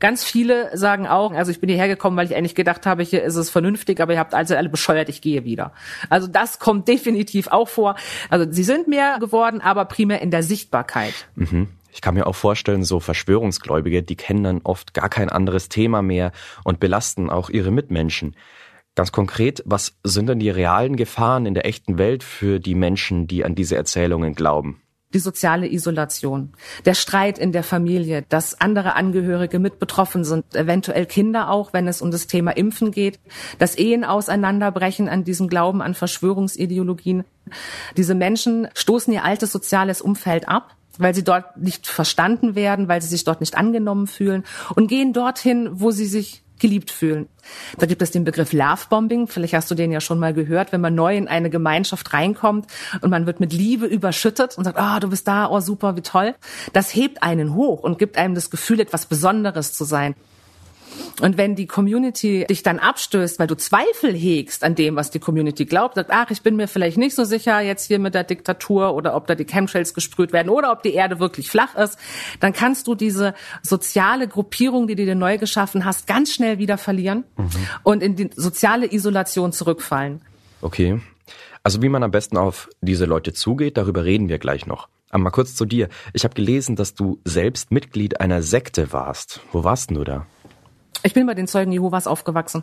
Ganz 0.00 0.24
viele 0.24 0.76
sagen 0.76 1.06
auch, 1.06 1.32
also 1.32 1.50
ich 1.50 1.60
bin 1.60 1.68
hierher 1.68 1.88
gekommen, 1.88 2.16
weil 2.16 2.26
ich 2.26 2.36
eigentlich 2.36 2.54
gedacht 2.54 2.86
habe, 2.86 3.02
hier 3.02 3.22
ist 3.22 3.36
es 3.36 3.50
vernünftig, 3.50 4.00
aber 4.00 4.14
ihr 4.14 4.18
habt 4.18 4.34
also 4.34 4.56
alle 4.56 4.68
bescheuert, 4.68 5.08
ich 5.08 5.20
gehe 5.20 5.44
wieder. 5.44 5.72
Also 6.08 6.26
das 6.26 6.58
kommt 6.58 6.88
definitiv 6.94 7.48
auch 7.48 7.68
vor. 7.68 7.96
Also 8.30 8.50
sie 8.50 8.64
sind 8.64 8.88
mehr 8.88 9.18
geworden, 9.18 9.60
aber 9.60 9.84
primär 9.84 10.22
in 10.22 10.30
der 10.30 10.42
Sichtbarkeit. 10.42 11.14
Mhm. 11.34 11.68
Ich 11.92 12.00
kann 12.00 12.14
mir 12.14 12.26
auch 12.26 12.34
vorstellen, 12.34 12.82
so 12.82 12.98
Verschwörungsgläubige, 12.98 14.02
die 14.02 14.16
kennen 14.16 14.42
dann 14.42 14.60
oft 14.64 14.94
gar 14.94 15.08
kein 15.08 15.28
anderes 15.28 15.68
Thema 15.68 16.02
mehr 16.02 16.32
und 16.64 16.80
belasten 16.80 17.30
auch 17.30 17.50
ihre 17.50 17.70
Mitmenschen. 17.70 18.34
Ganz 18.94 19.10
konkret, 19.10 19.62
was 19.66 19.96
sind 20.04 20.28
denn 20.28 20.38
die 20.38 20.50
realen 20.50 20.96
Gefahren 20.96 21.46
in 21.46 21.54
der 21.54 21.66
echten 21.66 21.98
Welt 21.98 22.22
für 22.22 22.60
die 22.60 22.74
Menschen, 22.74 23.26
die 23.26 23.44
an 23.44 23.54
diese 23.54 23.76
Erzählungen 23.76 24.34
glauben? 24.34 24.80
die 25.14 25.20
soziale 25.20 25.70
Isolation, 25.70 26.52
der 26.84 26.94
Streit 26.94 27.38
in 27.38 27.52
der 27.52 27.62
Familie, 27.62 28.24
dass 28.28 28.60
andere 28.60 28.96
Angehörige 28.96 29.60
mit 29.60 29.78
betroffen 29.78 30.24
sind, 30.24 30.54
eventuell 30.54 31.06
Kinder 31.06 31.50
auch, 31.50 31.72
wenn 31.72 31.86
es 31.86 32.02
um 32.02 32.10
das 32.10 32.26
Thema 32.26 32.50
Impfen 32.50 32.90
geht, 32.90 33.20
dass 33.58 33.78
Ehen 33.78 34.04
auseinanderbrechen 34.04 35.08
an 35.08 35.24
diesem 35.24 35.48
Glauben 35.48 35.80
an 35.80 35.94
Verschwörungsideologien. 35.94 37.24
Diese 37.96 38.14
Menschen 38.14 38.68
stoßen 38.74 39.12
ihr 39.12 39.24
altes 39.24 39.52
soziales 39.52 40.02
Umfeld 40.02 40.48
ab 40.48 40.76
weil 40.96 41.12
sie 41.12 41.24
dort 41.24 41.56
nicht 41.56 41.88
verstanden 41.88 42.54
werden, 42.54 42.86
weil 42.86 43.02
sie 43.02 43.08
sich 43.08 43.24
dort 43.24 43.40
nicht 43.40 43.56
angenommen 43.56 44.06
fühlen 44.06 44.44
und 44.76 44.86
gehen 44.86 45.12
dorthin, 45.12 45.68
wo 45.72 45.90
sie 45.90 46.06
sich 46.06 46.43
geliebt 46.58 46.90
fühlen. 46.90 47.28
Da 47.78 47.86
gibt 47.86 48.02
es 48.02 48.10
den 48.10 48.24
Begriff 48.24 48.52
Lovebombing. 48.52 49.26
Vielleicht 49.26 49.54
hast 49.54 49.70
du 49.70 49.74
den 49.74 49.92
ja 49.92 50.00
schon 50.00 50.18
mal 50.18 50.32
gehört, 50.32 50.72
wenn 50.72 50.80
man 50.80 50.94
neu 50.94 51.16
in 51.16 51.28
eine 51.28 51.50
Gemeinschaft 51.50 52.12
reinkommt 52.12 52.66
und 53.00 53.10
man 53.10 53.26
wird 53.26 53.40
mit 53.40 53.52
Liebe 53.52 53.86
überschüttet 53.86 54.56
und 54.56 54.64
sagt, 54.64 54.78
ah, 54.78 54.96
oh, 54.96 55.00
du 55.00 55.08
bist 55.08 55.28
da, 55.28 55.48
oh 55.48 55.60
super, 55.60 55.96
wie 55.96 56.02
toll. 56.02 56.34
Das 56.72 56.94
hebt 56.94 57.22
einen 57.22 57.54
hoch 57.54 57.82
und 57.82 57.98
gibt 57.98 58.16
einem 58.16 58.34
das 58.34 58.50
Gefühl, 58.50 58.80
etwas 58.80 59.06
Besonderes 59.06 59.72
zu 59.72 59.84
sein. 59.84 60.14
Und 61.20 61.36
wenn 61.36 61.54
die 61.54 61.66
Community 61.66 62.44
dich 62.48 62.62
dann 62.62 62.78
abstößt, 62.78 63.38
weil 63.38 63.46
du 63.46 63.54
Zweifel 63.54 64.12
hegst 64.12 64.64
an 64.64 64.74
dem, 64.74 64.96
was 64.96 65.10
die 65.10 65.20
Community 65.20 65.64
glaubt, 65.64 65.94
sagt, 65.94 66.10
ach, 66.12 66.30
ich 66.30 66.42
bin 66.42 66.56
mir 66.56 66.68
vielleicht 66.68 66.98
nicht 66.98 67.14
so 67.14 67.24
sicher 67.24 67.60
jetzt 67.60 67.86
hier 67.86 67.98
mit 67.98 68.14
der 68.14 68.24
Diktatur 68.24 68.94
oder 68.94 69.14
ob 69.14 69.26
da 69.26 69.34
die 69.34 69.44
Chemtrails 69.44 69.94
gesprüht 69.94 70.32
werden 70.32 70.48
oder 70.48 70.72
ob 70.72 70.82
die 70.82 70.94
Erde 70.94 71.20
wirklich 71.20 71.50
flach 71.50 71.74
ist, 71.76 71.98
dann 72.40 72.52
kannst 72.52 72.86
du 72.86 72.94
diese 72.94 73.34
soziale 73.62 74.26
Gruppierung, 74.26 74.86
die 74.86 74.96
du 74.96 75.04
dir 75.04 75.14
neu 75.14 75.38
geschaffen 75.38 75.84
hast, 75.84 76.06
ganz 76.06 76.32
schnell 76.32 76.58
wieder 76.58 76.78
verlieren 76.78 77.24
mhm. 77.36 77.50
und 77.82 78.02
in 78.02 78.16
die 78.16 78.30
soziale 78.34 78.92
Isolation 78.92 79.52
zurückfallen. 79.52 80.20
Okay. 80.60 81.00
Also 81.62 81.80
wie 81.80 81.88
man 81.88 82.02
am 82.02 82.10
besten 82.10 82.36
auf 82.36 82.68
diese 82.82 83.06
Leute 83.06 83.32
zugeht, 83.32 83.76
darüber 83.76 84.04
reden 84.04 84.28
wir 84.28 84.38
gleich 84.38 84.66
noch. 84.66 84.88
Aber 85.10 85.22
mal 85.22 85.30
kurz 85.30 85.54
zu 85.54 85.64
dir. 85.64 85.88
Ich 86.12 86.24
habe 86.24 86.34
gelesen, 86.34 86.76
dass 86.76 86.94
du 86.94 87.20
selbst 87.24 87.70
Mitglied 87.70 88.20
einer 88.20 88.42
Sekte 88.42 88.92
warst. 88.92 89.40
Wo 89.52 89.62
warst 89.62 89.90
denn 89.90 89.96
du 89.96 90.04
da? 90.04 90.26
Ich 91.04 91.12
bin 91.12 91.26
bei 91.26 91.34
den 91.34 91.46
Zeugen 91.46 91.70
Jehovas 91.70 92.06
aufgewachsen. 92.06 92.62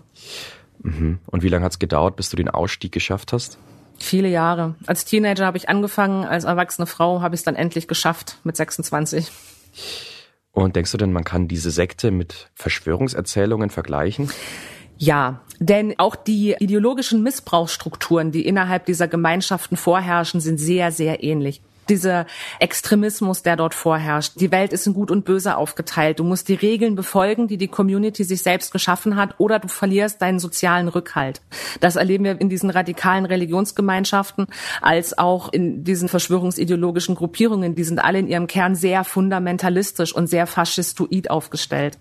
Mhm. 0.82 1.20
Und 1.28 1.44
wie 1.44 1.48
lange 1.48 1.64
hat 1.64 1.74
es 1.74 1.80
gedauert, 1.80 2.16
bis 2.16 2.32
du 2.32 2.38
den 2.38 2.50
Ausstieg 2.50 2.92
geschafft 2.92 3.34
hast? 3.34 3.60
Viele 4.00 4.30
Jahre. 4.30 4.76
Als 4.88 5.06
Teenager 5.06 5.46
habe 5.46 5.58
ich 5.58 5.70
angefangen, 5.70 6.26
als 6.26 6.44
erwachsene 6.44 6.88
Frau 6.88 7.22
habe 7.22 7.36
ich 7.36 7.42
es 7.42 7.46
dann 7.46 7.56
endlich 7.56 7.88
geschafft 7.88 8.40
mit 8.44 8.58
26. 8.58 9.32
Und 10.52 10.76
denkst 10.76 10.92
du 10.92 10.98
denn, 10.98 11.14
man 11.14 11.24
kann 11.24 11.48
diese 11.48 11.70
Sekte 11.70 12.10
mit 12.10 12.50
Verschwörungserzählungen 12.56 13.70
vergleichen? 13.70 14.32
Ja, 14.98 15.42
denn 15.60 16.00
auch 16.00 16.16
die 16.16 16.56
ideologischen 16.60 17.22
Missbrauchsstrukturen, 17.22 18.32
die 18.32 18.46
innerhalb 18.46 18.88
dieser 18.88 19.08
Gemeinschaften 19.08 19.78
vorherrschen, 19.78 20.42
sind 20.42 20.60
sehr, 20.60 20.92
sehr 20.92 21.24
ähnlich 21.24 21.62
dieser 21.90 22.26
Extremismus, 22.60 23.44
der 23.44 23.56
dort 23.56 23.74
vorherrscht. 23.74 24.34
Die 24.40 24.52
Welt 24.52 24.74
ist 24.74 24.88
in 24.88 24.94
Gut 24.94 25.12
und 25.12 25.26
Böse 25.26 25.58
aufgeteilt. 25.58 26.20
Du 26.20 26.24
musst 26.24 26.48
die 26.48 26.56
Regeln 26.56 26.96
befolgen, 26.96 27.48
die 27.48 27.58
die 27.58 27.68
Community 27.68 28.24
sich 28.24 28.42
selbst 28.42 28.72
geschaffen 28.72 29.16
hat, 29.16 29.36
oder 29.38 29.60
du 29.60 29.68
verlierst 29.68 30.22
deinen 30.22 30.40
sozialen 30.40 30.88
Rückhalt. 30.88 31.42
Das 31.80 31.96
erleben 31.96 32.24
wir 32.24 32.40
in 32.40 32.50
diesen 32.50 32.70
radikalen 32.70 33.26
Religionsgemeinschaften 33.26 34.48
als 34.82 35.18
auch 35.18 35.52
in 35.52 35.84
diesen 35.84 36.10
verschwörungsideologischen 36.10 37.16
Gruppierungen. 37.16 37.76
Die 37.76 37.84
sind 37.84 38.00
alle 38.00 38.20
in 38.20 38.28
ihrem 38.28 38.48
Kern 38.48 38.76
sehr 38.76 39.04
fundamentalistisch 39.04 40.14
und 40.14 40.28
sehr 40.28 40.48
faschistoid 40.48 41.30
aufgestellt. 41.30 41.98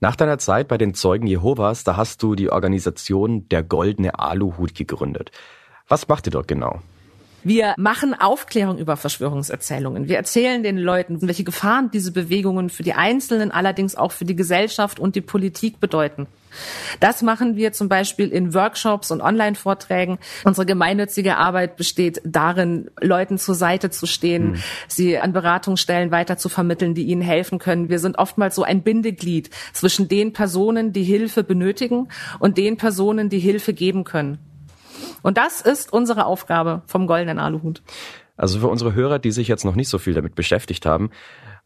Nach 0.00 0.16
deiner 0.16 0.38
Zeit 0.38 0.68
bei 0.68 0.76
den 0.76 0.92
Zeugen 0.94 1.26
Jehovas, 1.26 1.84
da 1.84 1.96
hast 1.96 2.22
du 2.22 2.34
die 2.34 2.50
Organisation 2.50 3.48
Der 3.48 3.62
Goldene 3.62 4.18
Aluhut 4.18 4.74
gegründet. 4.74 5.30
Was 5.88 6.08
macht 6.08 6.26
ihr 6.26 6.32
dort 6.32 6.48
genau? 6.48 6.80
Wir 7.44 7.74
machen 7.76 8.14
Aufklärung 8.14 8.78
über 8.78 8.96
Verschwörungserzählungen. 8.96 10.08
Wir 10.08 10.16
erzählen 10.16 10.62
den 10.62 10.78
Leuten, 10.78 11.20
welche 11.22 11.44
Gefahren 11.44 11.90
diese 11.92 12.10
Bewegungen 12.10 12.70
für 12.70 12.82
die 12.82 12.94
Einzelnen, 12.94 13.50
allerdings 13.50 13.94
auch 13.94 14.12
für 14.12 14.24
die 14.24 14.34
Gesellschaft 14.34 14.98
und 14.98 15.14
die 15.14 15.20
Politik 15.20 15.78
bedeuten. 15.78 16.26
Das 17.00 17.22
machen 17.22 17.56
wir 17.56 17.72
zum 17.72 17.88
Beispiel 17.88 18.28
in 18.28 18.54
Workshops 18.54 19.10
und 19.10 19.20
Online-Vorträgen. 19.20 20.18
Unsere 20.44 20.66
gemeinnützige 20.66 21.36
Arbeit 21.36 21.76
besteht 21.76 22.22
darin, 22.24 22.90
Leuten 23.00 23.38
zur 23.38 23.54
Seite 23.54 23.90
zu 23.90 24.06
stehen, 24.06 24.52
mhm. 24.52 24.62
sie 24.88 25.18
an 25.18 25.32
Beratungsstellen 25.32 26.10
weiter 26.10 26.38
zu 26.38 26.48
vermitteln, 26.48 26.94
die 26.94 27.04
ihnen 27.04 27.22
helfen 27.22 27.58
können. 27.58 27.88
Wir 27.88 27.98
sind 27.98 28.18
oftmals 28.18 28.54
so 28.54 28.62
ein 28.62 28.82
Bindeglied 28.82 29.50
zwischen 29.72 30.08
den 30.08 30.32
Personen, 30.32 30.92
die 30.92 31.04
Hilfe 31.04 31.44
benötigen 31.44 32.08
und 32.38 32.56
den 32.56 32.76
Personen, 32.76 33.28
die 33.28 33.40
Hilfe 33.40 33.74
geben 33.74 34.04
können. 34.04 34.38
Und 35.24 35.38
das 35.38 35.62
ist 35.62 35.92
unsere 35.92 36.26
Aufgabe 36.26 36.82
vom 36.86 37.06
goldenen 37.06 37.38
Aluhut. 37.38 37.82
Also 38.36 38.60
für 38.60 38.68
unsere 38.68 38.94
Hörer, 38.94 39.18
die 39.18 39.30
sich 39.32 39.48
jetzt 39.48 39.64
noch 39.64 39.74
nicht 39.74 39.88
so 39.88 39.98
viel 39.98 40.14
damit 40.14 40.34
beschäftigt 40.34 40.86
haben, 40.86 41.10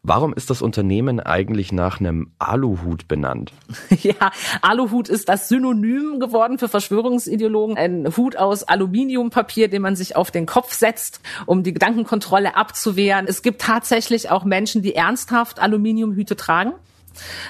Warum 0.01 0.33
ist 0.33 0.49
das 0.49 0.61
Unternehmen 0.61 1.19
eigentlich 1.19 1.73
nach 1.73 1.99
einem 1.99 2.31
Aluhut 2.39 3.09
benannt? 3.09 3.51
Ja, 4.01 4.31
Aluhut 4.61 5.09
ist 5.09 5.27
das 5.27 5.49
Synonym 5.49 6.21
geworden 6.21 6.57
für 6.57 6.69
Verschwörungsideologen. 6.69 7.75
Ein 7.75 8.15
Hut 8.15 8.37
aus 8.37 8.63
Aluminiumpapier, 8.63 9.67
den 9.67 9.81
man 9.81 9.97
sich 9.97 10.15
auf 10.15 10.31
den 10.31 10.45
Kopf 10.45 10.71
setzt, 10.71 11.19
um 11.45 11.63
die 11.63 11.73
Gedankenkontrolle 11.73 12.55
abzuwehren. 12.55 13.25
Es 13.27 13.41
gibt 13.41 13.61
tatsächlich 13.61 14.31
auch 14.31 14.45
Menschen, 14.45 14.81
die 14.81 14.95
ernsthaft 14.95 15.59
Aluminiumhüte 15.59 16.37
tragen. 16.37 16.71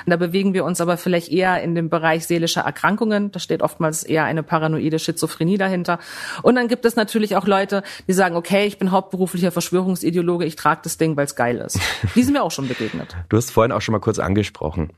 Da 0.05 0.17
bewegen 0.17 0.53
wir 0.53 0.65
uns 0.65 0.81
aber 0.81 0.97
vielleicht 0.97 1.31
eher 1.31 1.61
in 1.61 1.75
dem 1.75 1.89
Bereich 1.89 2.25
seelischer 2.27 2.61
Erkrankungen. 2.61 3.31
Da 3.31 3.39
steht 3.39 3.61
oftmals 3.61 4.03
eher 4.03 4.25
eine 4.25 4.43
paranoide 4.43 4.99
Schizophrenie 4.99 5.57
dahinter. 5.57 5.99
Und 6.41 6.55
dann 6.55 6.67
gibt 6.67 6.85
es 6.85 6.95
natürlich 6.95 7.35
auch 7.35 7.45
Leute, 7.45 7.83
die 8.07 8.13
sagen, 8.13 8.35
okay, 8.35 8.65
ich 8.65 8.77
bin 8.77 8.91
hauptberuflicher 8.91 9.51
Verschwörungsideologe, 9.51 10.45
ich 10.45 10.55
trage 10.55 10.81
das 10.83 10.97
Ding, 10.97 11.15
weil 11.17 11.25
es 11.25 11.35
geil 11.35 11.57
ist. 11.57 11.79
Die 12.15 12.23
sind 12.23 12.33
mir 12.33 12.43
auch 12.43 12.51
schon 12.51 12.67
begegnet. 12.67 13.15
Du 13.29 13.37
hast 13.37 13.51
vorhin 13.51 13.71
auch 13.71 13.81
schon 13.81 13.93
mal 13.93 13.99
kurz 13.99 14.19
angesprochen. 14.19 14.91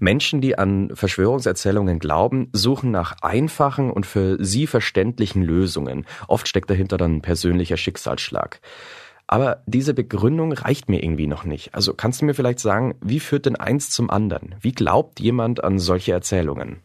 Menschen, 0.00 0.40
die 0.40 0.58
an 0.58 0.90
Verschwörungserzählungen 0.94 1.98
glauben, 1.98 2.48
suchen 2.52 2.90
nach 2.90 3.16
einfachen 3.22 3.90
und 3.90 4.06
für 4.06 4.36
sie 4.44 4.66
verständlichen 4.66 5.42
Lösungen. 5.42 6.06
Oft 6.28 6.48
steckt 6.48 6.70
dahinter 6.70 6.96
dann 6.98 7.16
ein 7.16 7.22
persönlicher 7.22 7.76
Schicksalsschlag. 7.76 8.60
Aber 9.26 9.62
diese 9.66 9.94
Begründung 9.94 10.52
reicht 10.52 10.88
mir 10.88 11.02
irgendwie 11.02 11.26
noch 11.26 11.44
nicht. 11.44 11.74
Also 11.74 11.94
kannst 11.94 12.20
du 12.20 12.26
mir 12.26 12.34
vielleicht 12.34 12.60
sagen, 12.60 12.94
wie 13.00 13.20
führt 13.20 13.46
denn 13.46 13.56
eins 13.56 13.90
zum 13.90 14.08
anderen? 14.10 14.54
Wie 14.60 14.72
glaubt 14.72 15.20
jemand 15.20 15.64
an 15.64 15.78
solche 15.78 16.12
Erzählungen? 16.12 16.80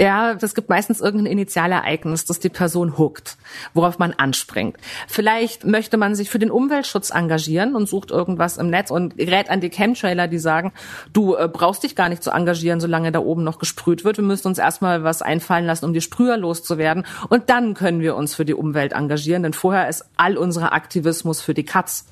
Ja, 0.00 0.32
das 0.32 0.54
gibt 0.54 0.70
meistens 0.70 1.02
irgendein 1.02 1.32
Initialereignis, 1.32 2.24
das 2.24 2.38
die 2.38 2.48
Person 2.48 2.96
huckt, 2.96 3.36
worauf 3.74 3.98
man 3.98 4.14
anspringt. 4.14 4.78
Vielleicht 5.06 5.66
möchte 5.66 5.98
man 5.98 6.14
sich 6.14 6.30
für 6.30 6.38
den 6.38 6.50
Umweltschutz 6.50 7.10
engagieren 7.10 7.74
und 7.74 7.86
sucht 7.86 8.10
irgendwas 8.10 8.56
im 8.56 8.70
Netz 8.70 8.90
und 8.90 9.18
gerät 9.18 9.50
an 9.50 9.60
die 9.60 9.68
Chemtrailer, 9.68 10.26
die 10.26 10.38
sagen, 10.38 10.72
du 11.12 11.36
äh, 11.36 11.48
brauchst 11.52 11.82
dich 11.82 11.96
gar 11.96 12.08
nicht 12.08 12.22
zu 12.22 12.30
engagieren, 12.30 12.80
solange 12.80 13.12
da 13.12 13.18
oben 13.18 13.44
noch 13.44 13.58
gesprüht 13.58 14.02
wird. 14.02 14.16
Wir 14.16 14.24
müssen 14.24 14.48
uns 14.48 14.56
erstmal 14.56 15.04
was 15.04 15.20
einfallen 15.20 15.66
lassen, 15.66 15.84
um 15.84 15.92
die 15.92 16.00
Sprüher 16.00 16.38
loszuwerden. 16.38 17.04
Und 17.28 17.50
dann 17.50 17.74
können 17.74 18.00
wir 18.00 18.16
uns 18.16 18.34
für 18.34 18.46
die 18.46 18.54
Umwelt 18.54 18.94
engagieren, 18.94 19.42
denn 19.42 19.52
vorher 19.52 19.86
ist 19.86 20.06
all 20.16 20.38
unser 20.38 20.72
Aktivismus 20.72 21.42
für 21.42 21.52
die 21.52 21.66
Katz 21.66 22.06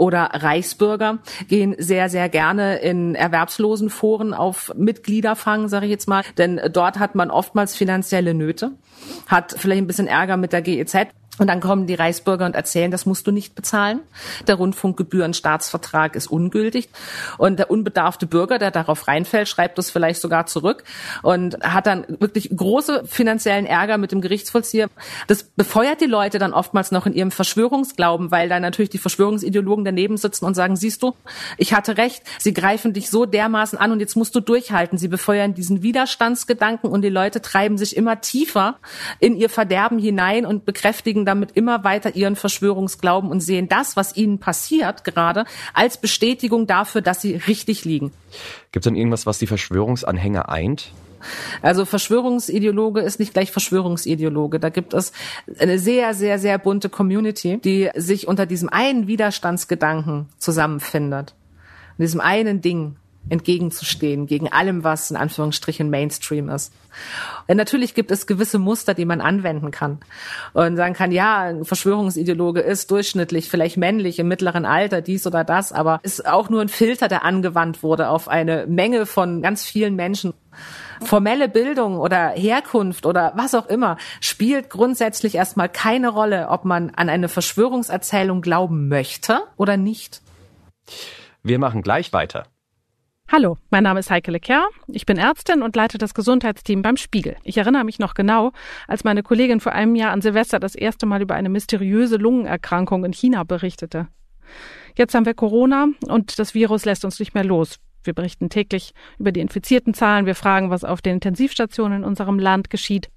oder 0.00 0.30
Reichsbürger 0.32 1.18
gehen 1.48 1.74
sehr, 1.76 2.08
sehr 2.08 2.30
gerne 2.30 2.78
in 2.78 3.14
erwerbslosen 3.14 3.90
Foren 3.90 4.32
auf 4.32 4.72
Mitgliederfang, 4.74 5.68
sage 5.68 5.84
ich 5.84 5.90
jetzt 5.90 6.08
mal, 6.08 6.22
denn 6.38 6.58
dort 6.72 6.98
hat 6.98 7.14
man 7.14 7.30
oftmals 7.30 7.76
finanzielle 7.76 8.32
Nöte, 8.32 8.72
hat 9.26 9.54
vielleicht 9.58 9.82
ein 9.82 9.86
bisschen 9.86 10.06
Ärger 10.06 10.38
mit 10.38 10.54
der 10.54 10.62
GEZ 10.62 10.96
und 11.40 11.46
dann 11.46 11.60
kommen 11.60 11.86
die 11.86 11.94
Reichsbürger 11.94 12.44
und 12.44 12.54
erzählen, 12.54 12.90
das 12.90 13.06
musst 13.06 13.26
du 13.26 13.30
nicht 13.30 13.54
bezahlen. 13.54 14.00
Der 14.46 14.56
Rundfunkgebührenstaatsvertrag 14.56 16.14
ist 16.14 16.26
ungültig. 16.26 16.90
Und 17.38 17.58
der 17.58 17.70
unbedarfte 17.70 18.26
Bürger, 18.26 18.58
der 18.58 18.70
darauf 18.70 19.08
reinfällt, 19.08 19.48
schreibt 19.48 19.78
das 19.78 19.90
vielleicht 19.90 20.20
sogar 20.20 20.44
zurück 20.44 20.84
und 21.22 21.58
hat 21.62 21.86
dann 21.86 22.04
wirklich 22.18 22.50
große 22.54 23.04
finanziellen 23.06 23.64
Ärger 23.64 23.96
mit 23.96 24.12
dem 24.12 24.20
Gerichtsvollzieher. 24.20 24.90
Das 25.28 25.44
befeuert 25.44 26.02
die 26.02 26.06
Leute 26.06 26.38
dann 26.38 26.52
oftmals 26.52 26.90
noch 26.90 27.06
in 27.06 27.14
ihrem 27.14 27.30
Verschwörungsglauben, 27.30 28.30
weil 28.30 28.50
da 28.50 28.60
natürlich 28.60 28.90
die 28.90 28.98
Verschwörungsideologen 28.98 29.86
daneben 29.86 30.18
sitzen 30.18 30.44
und 30.44 30.52
sagen, 30.52 30.76
siehst 30.76 31.02
du, 31.02 31.14
ich 31.56 31.72
hatte 31.72 31.96
recht, 31.96 32.22
sie 32.38 32.52
greifen 32.52 32.92
dich 32.92 33.08
so 33.08 33.24
dermaßen 33.24 33.78
an 33.78 33.92
und 33.92 34.00
jetzt 34.00 34.14
musst 34.14 34.34
du 34.34 34.40
durchhalten. 34.40 34.98
Sie 34.98 35.08
befeuern 35.08 35.54
diesen 35.54 35.82
Widerstandsgedanken 35.82 36.90
und 36.90 37.00
die 37.00 37.08
Leute 37.08 37.40
treiben 37.40 37.78
sich 37.78 37.96
immer 37.96 38.20
tiefer 38.20 38.76
in 39.20 39.36
ihr 39.36 39.48
Verderben 39.48 39.98
hinein 39.98 40.44
und 40.44 40.66
bekräftigen 40.66 41.24
damit 41.30 41.52
immer 41.52 41.84
weiter 41.84 42.16
ihren 42.16 42.36
Verschwörungsglauben 42.36 43.30
und 43.30 43.40
sehen 43.40 43.68
das, 43.68 43.96
was 43.96 44.16
ihnen 44.16 44.38
passiert 44.38 45.04
gerade, 45.04 45.44
als 45.72 45.96
Bestätigung 45.96 46.66
dafür, 46.66 47.00
dass 47.00 47.22
sie 47.22 47.36
richtig 47.36 47.84
liegen. 47.84 48.12
Gibt 48.72 48.84
es 48.84 48.90
denn 48.90 48.96
irgendwas, 48.96 49.26
was 49.26 49.38
die 49.38 49.46
Verschwörungsanhänger 49.46 50.48
eint? 50.48 50.92
Also 51.62 51.84
Verschwörungsideologe 51.84 53.00
ist 53.00 53.20
nicht 53.20 53.32
gleich 53.32 53.50
Verschwörungsideologe. 53.50 54.58
Da 54.58 54.70
gibt 54.70 54.94
es 54.94 55.12
eine 55.58 55.78
sehr, 55.78 56.14
sehr, 56.14 56.38
sehr 56.38 56.58
bunte 56.58 56.88
Community, 56.88 57.58
die 57.58 57.90
sich 57.94 58.26
unter 58.26 58.46
diesem 58.46 58.68
einen 58.68 59.06
Widerstandsgedanken 59.06 60.26
zusammenfindet. 60.38 61.34
In 61.98 62.02
diesem 62.02 62.20
einen 62.20 62.60
Ding 62.60 62.96
entgegenzustehen 63.28 64.26
gegen 64.26 64.50
allem, 64.52 64.82
was 64.82 65.10
in 65.10 65.16
Anführungsstrichen 65.16 65.90
Mainstream 65.90 66.48
ist. 66.48 66.72
Und 67.46 67.56
natürlich 67.56 67.94
gibt 67.94 68.10
es 68.10 68.26
gewisse 68.26 68.58
Muster, 68.58 68.94
die 68.94 69.04
man 69.04 69.20
anwenden 69.20 69.70
kann 69.70 69.98
und 70.52 70.76
sagen 70.76 70.94
kann, 70.94 71.12
ja, 71.12 71.42
ein 71.42 71.64
Verschwörungsideologe 71.64 72.60
ist 72.60 72.90
durchschnittlich, 72.90 73.48
vielleicht 73.48 73.76
männlich 73.76 74.18
im 74.18 74.28
mittleren 74.28 74.64
Alter, 74.64 75.00
dies 75.00 75.26
oder 75.26 75.44
das, 75.44 75.72
aber 75.72 76.00
ist 76.02 76.26
auch 76.26 76.48
nur 76.48 76.60
ein 76.60 76.68
Filter, 76.68 77.08
der 77.08 77.24
angewandt 77.24 77.82
wurde 77.82 78.08
auf 78.08 78.28
eine 78.28 78.66
Menge 78.66 79.06
von 79.06 79.42
ganz 79.42 79.64
vielen 79.64 79.94
Menschen. 79.94 80.34
Formelle 81.02 81.48
Bildung 81.48 81.98
oder 81.98 82.30
Herkunft 82.30 83.06
oder 83.06 83.32
was 83.36 83.54
auch 83.54 83.66
immer 83.66 83.96
spielt 84.20 84.68
grundsätzlich 84.68 85.34
erstmal 85.34 85.68
keine 85.68 86.08
Rolle, 86.08 86.48
ob 86.48 86.64
man 86.64 86.90
an 86.90 87.08
eine 87.08 87.28
Verschwörungserzählung 87.28 88.42
glauben 88.42 88.88
möchte 88.88 89.40
oder 89.56 89.76
nicht. 89.76 90.20
Wir 91.42 91.58
machen 91.58 91.82
gleich 91.82 92.12
weiter. 92.12 92.44
Hallo, 93.32 93.58
mein 93.70 93.84
Name 93.84 94.00
ist 94.00 94.10
Heike 94.10 94.32
Lecker. 94.32 94.70
Ich 94.88 95.06
bin 95.06 95.16
Ärztin 95.16 95.62
und 95.62 95.76
leite 95.76 95.98
das 95.98 96.14
Gesundheitsteam 96.14 96.82
beim 96.82 96.96
Spiegel. 96.96 97.36
Ich 97.44 97.58
erinnere 97.58 97.84
mich 97.84 98.00
noch 98.00 98.14
genau, 98.14 98.50
als 98.88 99.04
meine 99.04 99.22
Kollegin 99.22 99.60
vor 99.60 99.70
einem 99.70 99.94
Jahr 99.94 100.10
an 100.10 100.20
Silvester 100.20 100.58
das 100.58 100.74
erste 100.74 101.06
Mal 101.06 101.22
über 101.22 101.36
eine 101.36 101.48
mysteriöse 101.48 102.16
Lungenerkrankung 102.16 103.04
in 103.04 103.12
China 103.12 103.44
berichtete. 103.44 104.08
Jetzt 104.96 105.14
haben 105.14 105.26
wir 105.26 105.34
Corona 105.34 105.86
und 106.08 106.40
das 106.40 106.54
Virus 106.54 106.84
lässt 106.84 107.04
uns 107.04 107.20
nicht 107.20 107.32
mehr 107.32 107.44
los. 107.44 107.76
Wir 108.02 108.14
berichten 108.14 108.48
täglich 108.48 108.94
über 109.20 109.30
die 109.30 109.40
infizierten 109.40 109.94
Zahlen, 109.94 110.26
wir 110.26 110.34
fragen, 110.34 110.70
was 110.70 110.82
auf 110.82 111.00
den 111.00 111.14
Intensivstationen 111.14 111.98
in 111.98 112.04
unserem 112.04 112.40
Land 112.40 112.68
geschieht 112.68 113.10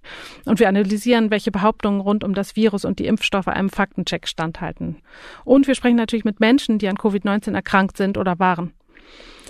und 0.45 0.59
wir 0.59 0.69
analysieren, 0.69 1.31
welche 1.31 1.49
Behauptungen 1.49 2.01
rund 2.01 2.23
um 2.23 2.35
das 2.35 2.55
Virus 2.55 2.85
und 2.85 2.99
die 2.99 3.07
Impfstoffe 3.07 3.47
einem 3.47 3.69
Faktencheck 3.69 4.27
standhalten. 4.27 4.97
Und 5.43 5.65
wir 5.65 5.73
sprechen 5.73 5.95
natürlich 5.95 6.25
mit 6.25 6.39
Menschen, 6.39 6.77
die 6.77 6.87
an 6.87 6.97
Covid-19 6.97 7.55
erkrankt 7.55 7.97
sind 7.97 8.19
oder 8.19 8.37
waren. 8.37 8.73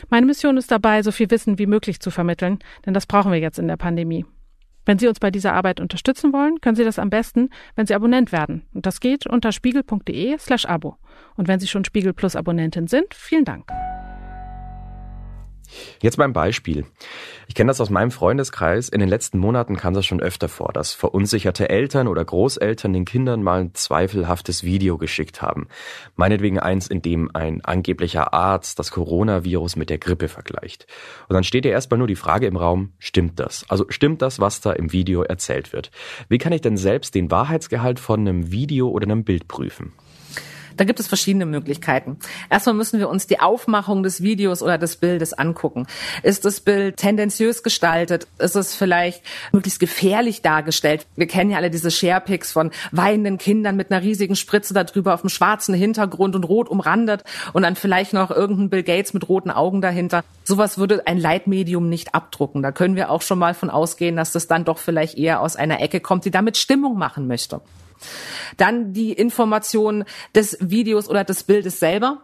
Meine 0.10 0.26
Mission 0.26 0.58
ist 0.58 0.72
dabei, 0.72 1.02
so 1.02 1.12
viel 1.12 1.30
Wissen 1.32 1.60
wie 1.60 1.66
möglich 1.66 2.00
zu 2.00 2.12
vermitteln, 2.12 2.60
denn 2.86 2.94
das 2.94 3.06
brauchen 3.06 3.32
wir 3.32 3.40
jetzt 3.40 3.60
in 3.60 3.68
der 3.68 3.78
Pandemie. 3.78 4.26
Wenn 4.86 5.00
Sie 5.00 5.08
uns 5.08 5.20
bei 5.20 5.32
dieser 5.32 5.54
Arbeit 5.54 5.80
unterstützen 5.80 6.34
wollen, 6.34 6.60
können 6.60 6.76
Sie 6.76 6.84
das 6.84 7.00
am 7.00 7.10
besten, 7.10 7.50
wenn 7.76 7.88
Sie 7.88 7.96
Abonnent 7.96 8.32
werden. 8.32 8.64
Und 8.74 8.86
das 8.86 9.00
geht 9.00 9.26
unter 9.28 9.52
spiegel.de 9.52 10.38
slash 10.38 10.66
Abo. 10.66 10.98
Und 11.36 11.48
wenn 11.48 11.60
Sie 11.60 11.68
schon 11.68 11.86
Spiegel 11.86 12.14
Plus 12.14 12.36
Abonnentin 12.36 12.88
sind, 12.88 13.14
vielen 13.14 13.46
Dank. 13.46 13.70
Jetzt 16.02 16.18
beim 16.18 16.34
Beispiel. 16.34 16.86
Ich 17.48 17.56
kenne 17.56 17.70
das 17.70 17.82
aus 17.82 17.90
meinem 17.90 18.12
Freundeskreis. 18.12 18.90
In 18.90 19.00
den 19.00 19.10
letzten 19.10 19.38
Monaten 19.38 19.76
kam 19.76 19.94
das 19.94 20.06
schon 20.06 20.22
öfter 20.22 20.50
vor, 20.50 20.72
dass 20.74 20.94
verunsicherte 20.94 21.70
Eltern 21.70 22.08
oder 22.08 22.24
Großeltern 22.24 22.94
den 22.94 23.06
Kindern 23.06 23.44
mal 23.44 23.62
ein 23.62 23.74
zweifelhaftes 23.74 24.64
Video 24.64 24.98
geschickt 24.98 25.42
haben. 25.42 25.68
Meinetwegen 26.16 26.60
eins, 26.60 26.88
in 26.88 27.02
dem 27.02 27.30
ein 27.34 27.64
angeblicher 27.64 28.34
Arzt 28.34 28.80
das 28.80 28.92
Coronavirus 28.92 29.76
mit 29.76 29.90
der 29.90 29.98
Grippe 29.98 30.30
vergleicht. 30.30 30.88
Und 31.28 31.34
dann 31.34 31.44
steht 31.44 31.66
ja 31.66 31.72
erstmal 31.72 31.98
nur 31.98 32.08
die 32.08 32.16
Frage 32.16 32.48
im 32.48 32.58
Raum, 32.58 32.94
stimmt 33.00 33.40
das? 33.40 33.66
Also 33.70 33.86
stimmt 33.90 34.22
das, 34.22 34.40
was 34.40 34.62
da 34.62 34.74
im 34.74 34.92
Video 34.92 35.24
erzählt 35.24 35.74
wird? 35.74 35.92
Wie 36.30 36.38
kann 36.38 36.54
ich 36.54 36.62
denn 36.62 36.78
selbst 36.78 37.16
den 37.16 37.32
Wahrheitsgehalt 37.32 38.00
von 38.00 38.22
einem 38.22 38.52
Video 38.52 38.90
oder 38.90 39.06
einem 39.06 39.24
Bild 39.24 39.48
prüfen? 39.48 39.94
Da 40.78 40.84
gibt 40.84 41.00
es 41.00 41.08
verschiedene 41.08 41.46
Möglichkeiten. 41.46 42.18
Erstmal 42.50 42.76
müssen 42.76 43.00
wir 43.00 43.10
uns 43.10 43.28
die 43.28 43.40
Aufmachung 43.40 44.04
des 44.04 44.22
Videos 44.22 44.62
oder 44.62 44.78
des 44.78 44.98
Bildes 44.98 45.34
angucken. 45.34 45.88
Ist 46.24 46.46
das 46.46 46.62
Bild 46.62 46.98
tendenziös 46.98 47.64
gestaltet? 47.64 48.28
Ist 48.40 48.56
es 48.56 48.76
vielleicht 48.76 49.24
möglichst 49.52 49.80
gefährlich 49.80 50.42
dargestellt? 50.42 51.06
Wir 51.16 51.28
kennen 51.28 51.52
ja 51.52 51.58
alle 51.58 51.70
diese 51.70 51.92
Sharepics 51.92 52.52
von 52.52 52.72
weinenden 52.92 53.38
Kindern 53.38 53.76
mit 53.76 53.92
einer 53.92 54.02
riesigen 54.02 54.36
Spritze 54.36 54.74
darüber 54.74 55.14
auf 55.14 55.22
dem 55.22 55.30
schwarzen 55.30 55.76
Hintergrund 55.76 56.36
und 56.36 56.44
rot 56.44 56.70
umrandet 56.70 57.24
und 57.54 57.64
dann 57.64 57.76
vielleicht 57.76 58.14
noch 58.14 58.32
irgendein 58.32 58.70
Bill 58.70 58.84
Gates 58.84 59.14
mit 59.14 59.28
roten 59.30 59.52
Augen 59.52 59.82
dahinter. 59.82 60.24
Sowas 60.44 60.78
würde 60.78 61.08
ein 61.08 61.18
Leitmedium 61.18 61.90
nicht 61.90 62.14
abdrucken. 62.16 62.62
Da 62.62 62.72
können 62.72 62.96
wir 62.96 63.10
auch 63.10 63.22
schon 63.22 63.40
mal 63.40 63.54
von 63.54 63.70
ausgehen, 63.70 64.16
dass 64.16 64.32
das 64.32 64.48
dann 64.48 64.66
doch 64.66 64.78
vielleicht 64.78 65.18
eher 65.18 65.42
aus 65.42 65.56
einer 65.56 65.82
Ecke 65.82 66.00
kommt, 66.00 66.26
die 66.26 66.32
damit 66.32 66.58
Stimmung 66.58 66.98
machen 66.98 67.28
möchte. 67.28 67.62
Dann 68.58 68.94
die 68.94 69.14
Information 69.14 70.06
des 70.36 70.58
Videos 70.60 71.10
oder 71.10 71.24
des 71.24 71.44
Bildes 71.44 71.80
selber. 71.80 72.24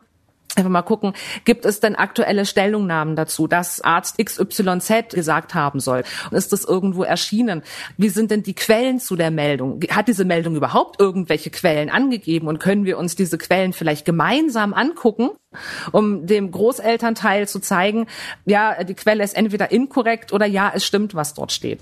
Einfach 0.56 0.72
mal 0.72 0.82
gucken, 0.82 1.14
gibt 1.46 1.64
es 1.64 1.80
denn 1.80 1.96
aktuelle 1.96 2.44
Stellungnahmen 2.44 3.16
dazu, 3.16 3.46
dass 3.46 3.82
Arzt 3.82 4.18
XYZ 4.18 5.14
gesagt 5.14 5.54
haben 5.54 5.80
soll? 5.80 6.04
Und 6.32 6.38
ist 6.38 6.52
das 6.52 6.66
irgendwo 6.66 7.04
erschienen? 7.04 7.62
Wie 7.98 8.10
sind 8.10 8.32
denn 8.32 8.42
die 8.42 8.56
Quellen 8.56 9.00
zu 9.00 9.16
der 9.16 9.30
Meldung? 9.30 9.80
Hat 9.92 10.08
diese 10.08 10.26
Meldung 10.26 10.56
überhaupt 10.56 11.00
irgendwelche 11.00 11.52
Quellen 11.52 11.92
angegeben? 11.92 12.48
Und 12.48 12.60
können 12.60 12.84
wir 12.84 12.98
uns 12.98 13.16
diese 13.16 13.38
Quellen 13.38 13.74
vielleicht 13.74 14.06
gemeinsam 14.06 14.74
angucken, 14.74 15.30
um 15.92 16.26
dem 16.26 16.50
Großelternteil 16.50 17.48
zu 17.48 17.60
zeigen, 17.60 18.08
ja, 18.46 18.84
die 18.84 18.96
Quelle 18.96 19.24
ist 19.24 19.38
entweder 19.38 19.72
inkorrekt 19.72 20.34
oder 20.34 20.48
ja, 20.48 20.72
es 20.74 20.84
stimmt, 20.84 21.14
was 21.14 21.36
dort 21.36 21.52
steht 21.52 21.80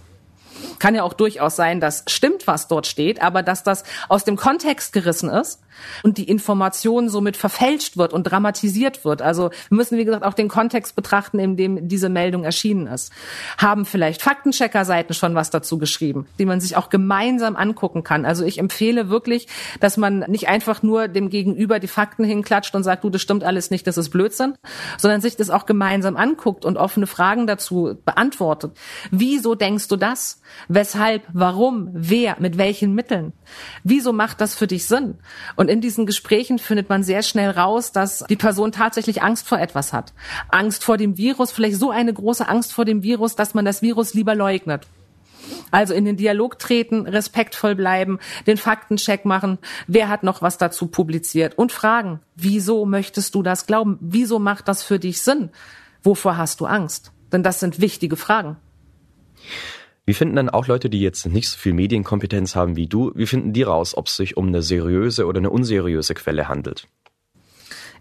kann 0.79 0.96
ja 0.96 1.03
auch 1.03 1.13
durchaus 1.13 1.55
sein, 1.55 1.79
dass 1.79 2.03
stimmt, 2.07 2.48
was 2.48 2.67
dort 2.67 2.88
steht, 2.88 3.22
aber 3.22 3.43
dass 3.43 3.63
das 3.63 3.84
aus 4.10 4.24
dem 4.24 4.36
Kontext 4.36 4.93
gerissen 4.93 5.29
ist 5.29 5.60
und 6.03 6.17
die 6.17 6.29
Information 6.29 7.10
somit 7.10 7.38
verfälscht 7.38 7.98
wird 7.98 8.13
und 8.13 8.24
dramatisiert 8.24 9.05
wird. 9.05 9.22
Also 9.22 9.50
wir 9.69 9.77
müssen, 9.77 9.98
wie 9.98 10.05
gesagt, 10.05 10.24
auch 10.24 10.34
den 10.34 10.48
Kontext 10.48 10.96
betrachten, 10.96 11.39
in 11.39 11.57
dem 11.57 11.88
diese 11.88 12.10
Meldung 12.10 12.43
erschienen 12.43 12.88
ist. 12.88 13.12
Haben 13.57 13.86
vielleicht 13.86 14.22
Faktenchecker-Seiten 14.22 15.13
schon 15.13 15.36
was 15.36 15.50
dazu 15.50 15.77
geschrieben, 15.77 16.27
die 16.39 16.46
man 16.46 16.60
sich 16.60 16.77
auch 16.77 16.89
gemeinsam 16.89 17.55
angucken 17.55 18.03
kann. 18.03 18.25
Also 18.25 18.46
ich 18.46 18.57
empfehle 18.57 19.10
wirklich, 19.10 19.48
dass 19.79 19.98
man 19.98 20.19
nicht 20.27 20.48
einfach 20.48 20.84
nur 20.84 21.07
dem 21.07 21.29
Gegenüber 21.29 21.79
die 21.79 21.88
Fakten 21.88 22.24
hinklatscht 22.24 22.75
und 22.75 22.84
sagt, 22.84 23.03
du, 23.03 23.10
das 23.10 23.22
stimmt 23.22 23.43
alles 23.43 23.72
nicht, 23.72 23.88
das 23.88 23.98
ist 23.98 24.10
Blödsinn, 24.10 24.55
sondern 24.98 25.22
sich 25.22 25.36
das 25.36 25.50
auch 25.50 25.65
gemeinsam 25.65 26.17
anguckt 26.17 26.65
und 26.65 26.77
offene 26.77 27.07
Fragen 27.07 27.48
dazu 27.48 27.98
beantwortet. 28.05 28.77
Wieso 29.12 29.55
denkst 29.55 29.88
du 29.88 29.96
das? 29.96 30.41
Weshalb? 30.67 31.24
Warum? 31.34 31.89
Wer? 31.93 32.38
Mit 32.39 32.57
welchen 32.57 32.93
Mitteln? 32.93 33.34
Wieso 33.84 34.13
macht 34.13 34.41
das 34.41 34.55
für 34.55 34.67
dich 34.67 34.86
Sinn? 34.86 35.15
Und 35.55 35.66
und 35.67 35.74
in 35.74 35.81
diesen 35.81 36.05
Gesprächen 36.05 36.59
findet 36.59 36.88
man 36.88 37.03
sehr 37.03 37.21
schnell 37.24 37.50
raus, 37.50 37.91
dass 37.91 38.24
die 38.29 38.38
Person 38.38 38.71
tatsächlich 38.71 39.21
Angst 39.21 39.50
vor 39.50 39.59
etwas 39.59 39.91
hat. 39.91 40.13
Angst 40.47 40.81
vor 40.81 40.95
dem 40.95 41.17
Virus, 41.17 41.51
vielleicht 41.51 41.75
so 41.75 41.91
eine 41.91 42.13
große 42.13 42.47
Angst 42.47 42.71
vor 42.71 42.86
dem 42.86 43.03
Virus, 43.03 43.36
dass 43.36 43.53
man 43.53 43.65
das 43.65 43.81
Virus 43.81 44.13
lieber 44.13 44.33
leugnet. 44.33 44.88
Also 45.69 45.93
in 45.93 46.05
den 46.05 46.15
Dialog 46.15 46.57
treten, 46.57 47.05
respektvoll 47.05 47.75
bleiben, 47.75 48.17
den 48.45 48.55
Faktencheck 48.55 49.25
machen, 49.25 49.57
wer 49.88 50.07
hat 50.07 50.24
noch 50.24 50.41
was 50.41 50.57
dazu 50.57 50.88
publiziert 50.88 51.57
und 51.57 51.74
fragen, 51.74 52.21
wieso 52.38 52.86
möchtest 52.86 53.36
du 53.36 53.43
das 53.43 53.65
glauben? 53.65 53.97
Wieso 54.00 54.39
macht 54.39 54.69
das 54.69 54.83
für 54.83 55.00
dich 55.00 55.21
Sinn? 55.21 55.50
Wovor 56.01 56.38
hast 56.38 56.62
du 56.62 56.65
Angst? 56.65 57.12
Denn 57.33 57.43
das 57.43 57.59
sind 57.59 57.81
wichtige 57.81 58.15
Fragen. 58.15 58.55
Wie 60.08 60.14
finden 60.14 60.38
dann 60.38 60.50
auch 60.50 60.68
Leute, 60.68 60.90
die 60.90 61.02
jetzt 61.02 61.26
nicht 61.26 61.50
so 61.50 61.58
viel 61.58 61.74
Medienkompetenz 61.74 62.56
haben 62.56 62.78
wie 62.78 62.88
du, 62.88 63.12
wie 63.16 63.28
finden 63.28 63.52
die 63.52 63.64
raus, 63.64 63.96
ob 63.98 64.08
es 64.08 64.16
sich 64.16 64.38
um 64.38 64.48
eine 64.48 64.62
seriöse 64.62 65.26
oder 65.26 65.39
eine 65.39 65.50
unseriöse 65.50 66.13
Quelle 66.13 66.48
handelt? 66.48 66.88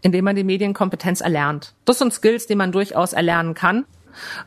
Indem 0.02 0.24
man 0.24 0.36
die 0.36 0.44
Medienkompetenz 0.44 1.20
erlernt. 1.20 1.74
Das 1.84 1.98
sind 1.98 2.12
Skills, 2.12 2.46
die 2.46 2.54
man 2.54 2.70
durchaus 2.70 3.12
erlernen 3.12 3.54
kann. 3.54 3.86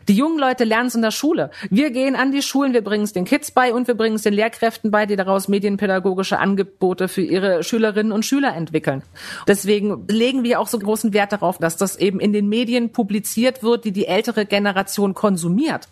Die 0.07 0.13
jungen 0.13 0.39
Leute 0.39 0.63
lernen 0.63 0.87
es 0.87 0.95
in 0.95 1.01
der 1.01 1.11
Schule. 1.11 1.51
Wir 1.69 1.91
gehen 1.91 2.15
an 2.15 2.31
die 2.31 2.41
Schulen, 2.41 2.71
wir 2.71 2.81
bringen 2.81 3.03
es 3.03 3.11
den 3.11 3.25
Kids 3.25 3.51
bei 3.51 3.73
und 3.73 3.89
wir 3.89 3.95
bringen 3.95 4.15
es 4.15 4.21
den 4.21 4.33
Lehrkräften 4.33 4.89
bei, 4.89 5.05
die 5.05 5.17
daraus 5.17 5.49
medienpädagogische 5.49 6.39
Angebote 6.39 7.09
für 7.09 7.21
ihre 7.21 7.61
Schülerinnen 7.63 8.13
und 8.13 8.25
Schüler 8.25 8.55
entwickeln. 8.55 9.03
Deswegen 9.49 10.07
legen 10.07 10.45
wir 10.45 10.61
auch 10.61 10.67
so 10.67 10.79
großen 10.79 11.11
Wert 11.11 11.33
darauf, 11.33 11.57
dass 11.57 11.75
das 11.75 11.97
eben 11.97 12.21
in 12.21 12.31
den 12.31 12.47
Medien 12.47 12.93
publiziert 12.93 13.63
wird, 13.63 13.83
die 13.83 13.91
die 13.91 14.07
ältere 14.07 14.45
Generation 14.45 15.13
konsumiert 15.13 15.89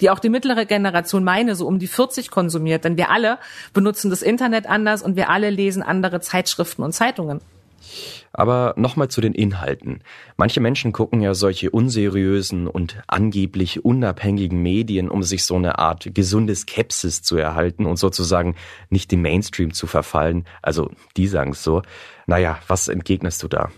die 0.00 0.10
auch 0.10 0.18
die 0.18 0.28
mittlere 0.28 0.66
Generation 0.66 1.24
meine, 1.24 1.54
so 1.54 1.66
um 1.66 1.78
die 1.78 1.86
40 1.86 2.30
konsumiert. 2.30 2.84
Denn 2.84 2.96
wir 2.96 3.10
alle 3.10 3.38
benutzen 3.72 4.10
das 4.10 4.22
Internet 4.22 4.66
anders 4.66 5.02
und 5.02 5.16
wir 5.16 5.30
alle 5.30 5.50
lesen 5.50 5.82
andere 5.82 6.20
Zeitschriften 6.20 6.82
und 6.82 6.92
Zeitungen. 6.92 7.40
Aber 8.32 8.74
nochmal 8.76 9.08
zu 9.08 9.20
den 9.20 9.32
Inhalten. 9.32 10.02
Manche 10.36 10.60
Menschen 10.60 10.92
gucken 10.92 11.20
ja 11.20 11.34
solche 11.34 11.70
unseriösen 11.70 12.66
und 12.66 13.02
angeblich 13.06 13.84
unabhängigen 13.84 14.62
Medien, 14.62 15.08
um 15.08 15.22
sich 15.22 15.44
so 15.44 15.56
eine 15.56 15.78
Art 15.78 16.14
gesunde 16.14 16.54
Skepsis 16.54 17.22
zu 17.22 17.36
erhalten 17.36 17.86
und 17.86 17.96
sozusagen 17.96 18.54
nicht 18.90 19.10
dem 19.10 19.22
Mainstream 19.22 19.72
zu 19.72 19.86
verfallen. 19.86 20.44
Also 20.62 20.90
die 21.16 21.26
sagen 21.26 21.52
es 21.52 21.62
so. 21.62 21.82
Naja, 22.26 22.58
was 22.68 22.88
entgegnest 22.88 23.42
du 23.42 23.48
da? 23.48 23.70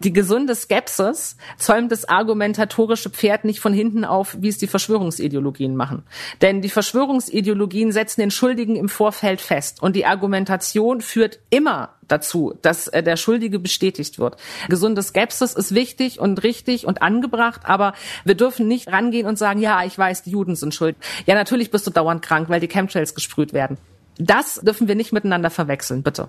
Die 0.00 0.12
gesunde 0.12 0.54
Skepsis 0.54 1.36
zäumt 1.56 1.92
das 1.92 2.08
argumentatorische 2.08 3.10
Pferd 3.10 3.44
nicht 3.44 3.60
von 3.60 3.72
hinten 3.72 4.04
auf, 4.04 4.36
wie 4.40 4.48
es 4.48 4.58
die 4.58 4.66
Verschwörungsideologien 4.66 5.76
machen. 5.76 6.02
Denn 6.42 6.62
die 6.62 6.68
Verschwörungsideologien 6.68 7.92
setzen 7.92 8.20
den 8.20 8.30
Schuldigen 8.30 8.76
im 8.76 8.88
Vorfeld 8.88 9.40
fest 9.40 9.82
und 9.82 9.96
die 9.96 10.06
Argumentation 10.06 11.00
führt 11.00 11.38
immer 11.50 11.94
dazu, 12.08 12.54
dass 12.62 12.88
äh, 12.88 13.02
der 13.02 13.16
Schuldige 13.16 13.58
bestätigt 13.58 14.18
wird. 14.18 14.36
Gesunde 14.68 15.02
Skepsis 15.02 15.54
ist 15.54 15.74
wichtig 15.74 16.20
und 16.20 16.42
richtig 16.42 16.86
und 16.86 17.02
angebracht, 17.02 17.62
aber 17.64 17.94
wir 18.24 18.34
dürfen 18.34 18.68
nicht 18.68 18.88
rangehen 18.88 19.26
und 19.26 19.38
sagen, 19.38 19.60
ja, 19.60 19.84
ich 19.84 19.96
weiß, 19.96 20.22
die 20.22 20.30
Juden 20.30 20.56
sind 20.56 20.74
schuld. 20.74 20.96
Ja, 21.26 21.34
natürlich 21.34 21.70
bist 21.70 21.86
du 21.86 21.90
dauernd 21.90 22.22
krank, 22.22 22.48
weil 22.48 22.60
die 22.60 22.68
Chemtrails 22.68 23.14
gesprüht 23.14 23.52
werden. 23.52 23.78
Das 24.18 24.60
dürfen 24.60 24.86
wir 24.86 24.94
nicht 24.94 25.12
miteinander 25.12 25.50
verwechseln, 25.50 26.02
bitte. 26.02 26.28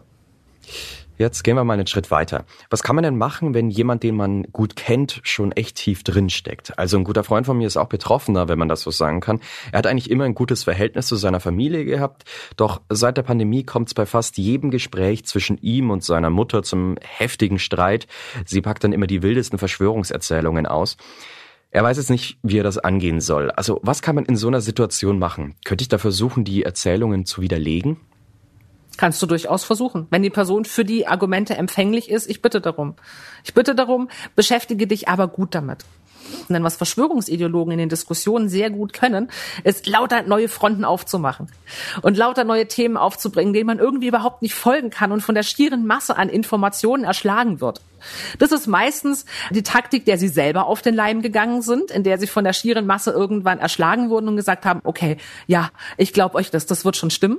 Jetzt 1.18 1.44
gehen 1.44 1.56
wir 1.56 1.64
mal 1.64 1.76
einen 1.76 1.88
Schritt 1.88 2.12
weiter. 2.12 2.44
Was 2.70 2.84
kann 2.84 2.96
man 2.96 3.04
denn 3.04 3.18
machen, 3.18 3.54
wenn 3.54 3.70
jemand, 3.70 4.04
den 4.04 4.16
man 4.16 4.44
gut 4.52 4.76
kennt, 4.76 5.22
schon 5.24 5.54
echt 5.54 5.78
tief 5.78 6.04
drin 6.04 6.30
steckt? 6.30 6.78
Also 6.78 6.98
ein 6.98 7.06
guter 7.06 7.24
Freund 7.24 7.46
von 7.46 7.58
mir 7.58 7.68
ist 7.68 7.78
auch 7.78 7.88
Betroffener, 7.88 8.50
wenn 8.50 8.60
man 8.60 8.68
das 8.68 8.82
so 8.82 8.92
sagen 8.92 9.22
kann. 9.22 9.40
Er 9.72 9.80
hat 9.80 9.88
eigentlich 9.88 10.12
immer 10.12 10.26
ein 10.26 10.36
gutes 10.36 10.66
Verhältnis 10.66 11.08
zu 11.08 11.16
seiner 11.16 11.40
Familie 11.40 11.86
gehabt, 11.86 12.26
doch 12.58 12.82
seit 12.90 13.16
der 13.16 13.24
Pandemie 13.24 13.64
kommt 13.64 13.88
es 13.88 13.94
bei 13.94 14.06
fast 14.06 14.38
jedem 14.38 14.72
Gespräch 14.72 15.26
zwischen 15.26 15.58
ihm 15.60 15.90
und 15.90 16.04
seiner 16.04 16.30
Mutter 16.30 16.64
zum 16.64 16.98
heftigen 17.02 17.60
Streit. 17.60 18.08
Sie 18.46 18.62
packt 18.62 18.84
dann 18.84 18.92
immer 18.92 19.08
die 19.08 19.24
wildesten 19.24 19.58
Verschwörungserzählungen 19.58 20.66
aus. 20.66 20.98
Er 21.72 21.84
weiß 21.84 21.96
jetzt 21.96 22.10
nicht, 22.10 22.38
wie 22.44 22.60
er 22.60 22.64
das 22.64 22.78
angehen 22.78 23.22
soll. 23.22 23.52
Also 23.52 23.80
was 23.84 24.02
kann 24.02 24.16
man 24.16 24.26
in 24.26 24.36
so 24.36 24.48
einer 24.48 24.62
Situation 24.62 25.18
machen? 25.18 25.56
Könnte 25.64 25.82
ich 25.82 25.90
da 25.90 25.98
versuchen, 25.98 26.44
die 26.44 26.64
Erzählungen 26.64 27.26
zu 27.26 27.42
widerlegen? 27.42 27.98
Kannst 28.98 29.22
du 29.22 29.26
durchaus 29.26 29.64
versuchen. 29.64 30.08
Wenn 30.10 30.24
die 30.24 30.30
Person 30.30 30.66
für 30.66 30.86
die 30.86 31.08
Argumente 31.08 31.56
empfänglich 31.56 32.10
ist, 32.10 32.30
ich 32.30 32.42
bitte 32.42 32.62
darum. 32.62 32.96
Ich 33.44 33.54
bitte 33.54 33.76
darum, 33.76 34.10
beschäftige 34.36 34.88
dich 34.88 35.08
aber 35.08 35.28
gut 35.28 35.54
damit. 35.54 35.86
Denn 36.50 36.64
was 36.64 36.76
Verschwörungsideologen 36.76 37.74
in 37.74 37.78
den 37.78 37.90
Diskussionen 37.90 38.50
sehr 38.50 38.70
gut 38.70 38.94
können, 38.94 39.30
ist 39.64 39.88
lauter 39.88 40.24
neue 40.24 40.50
Fronten 40.50 40.86
aufzumachen 40.86 41.48
und 42.02 42.18
lauter 42.18 42.44
neue 42.44 42.68
Themen 42.68 42.98
aufzubringen, 42.98 43.54
denen 43.54 43.68
man 43.68 43.80
irgendwie 43.80 44.08
überhaupt 44.08 44.42
nicht 44.42 44.56
folgen 44.56 44.90
kann 44.90 45.12
und 45.12 45.22
von 45.22 45.36
der 45.36 45.44
schieren 45.44 45.86
Masse 45.86 46.18
an 46.18 46.30
Informationen 46.30 47.04
erschlagen 47.04 47.62
wird. 47.62 47.82
Das 48.40 48.52
ist 48.52 48.68
meistens 48.68 49.26
die 49.52 49.64
Taktik, 49.64 50.06
der 50.06 50.18
sie 50.18 50.28
selber 50.28 50.68
auf 50.68 50.82
den 50.82 50.96
Leim 50.96 51.22
gegangen 51.22 51.62
sind, 51.62 51.92
in 51.92 52.04
der 52.04 52.18
sie 52.18 52.28
von 52.28 52.44
der 52.44 52.54
schieren 52.54 52.86
Masse 52.86 53.12
irgendwann 53.12 53.60
erschlagen 53.60 54.10
wurden 54.10 54.28
und 54.28 54.36
gesagt 54.36 54.66
haben, 54.66 54.82
okay, 54.84 55.18
ja, 55.48 55.70
ich 55.98 56.14
glaube 56.14 56.36
euch 56.36 56.52
das, 56.52 56.66
das 56.66 56.86
wird 56.86 56.96
schon 56.96 57.10
stimmen. 57.10 57.38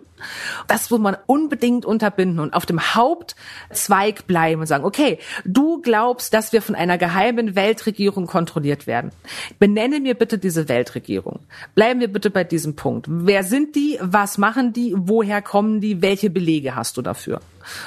Das 0.66 0.90
muss 0.90 1.00
man 1.00 1.16
unbedingt 1.26 1.84
unterbinden 1.84 2.40
und 2.40 2.54
auf 2.54 2.66
dem 2.66 2.94
Hauptzweig 2.94 4.26
bleiben 4.26 4.60
und 4.60 4.66
sagen, 4.66 4.84
okay, 4.84 5.18
du 5.44 5.80
glaubst, 5.82 6.34
dass 6.34 6.52
wir 6.52 6.62
von 6.62 6.74
einer 6.74 6.98
geheimen 6.98 7.54
Weltregierung 7.54 8.26
kontrolliert 8.26 8.86
werden. 8.86 9.10
Benenne 9.58 10.00
mir 10.00 10.14
bitte 10.14 10.38
diese 10.38 10.68
Weltregierung. 10.68 11.40
Bleiben 11.74 12.00
wir 12.00 12.12
bitte 12.12 12.30
bei 12.30 12.44
diesem 12.44 12.76
Punkt. 12.76 13.06
Wer 13.08 13.44
sind 13.44 13.74
die? 13.76 13.98
Was 14.00 14.38
machen 14.38 14.72
die? 14.72 14.94
Woher 14.96 15.42
kommen 15.42 15.80
die? 15.80 16.02
Welche 16.02 16.30
Belege 16.30 16.74
hast 16.74 16.96
du 16.96 17.02
dafür? 17.02 17.40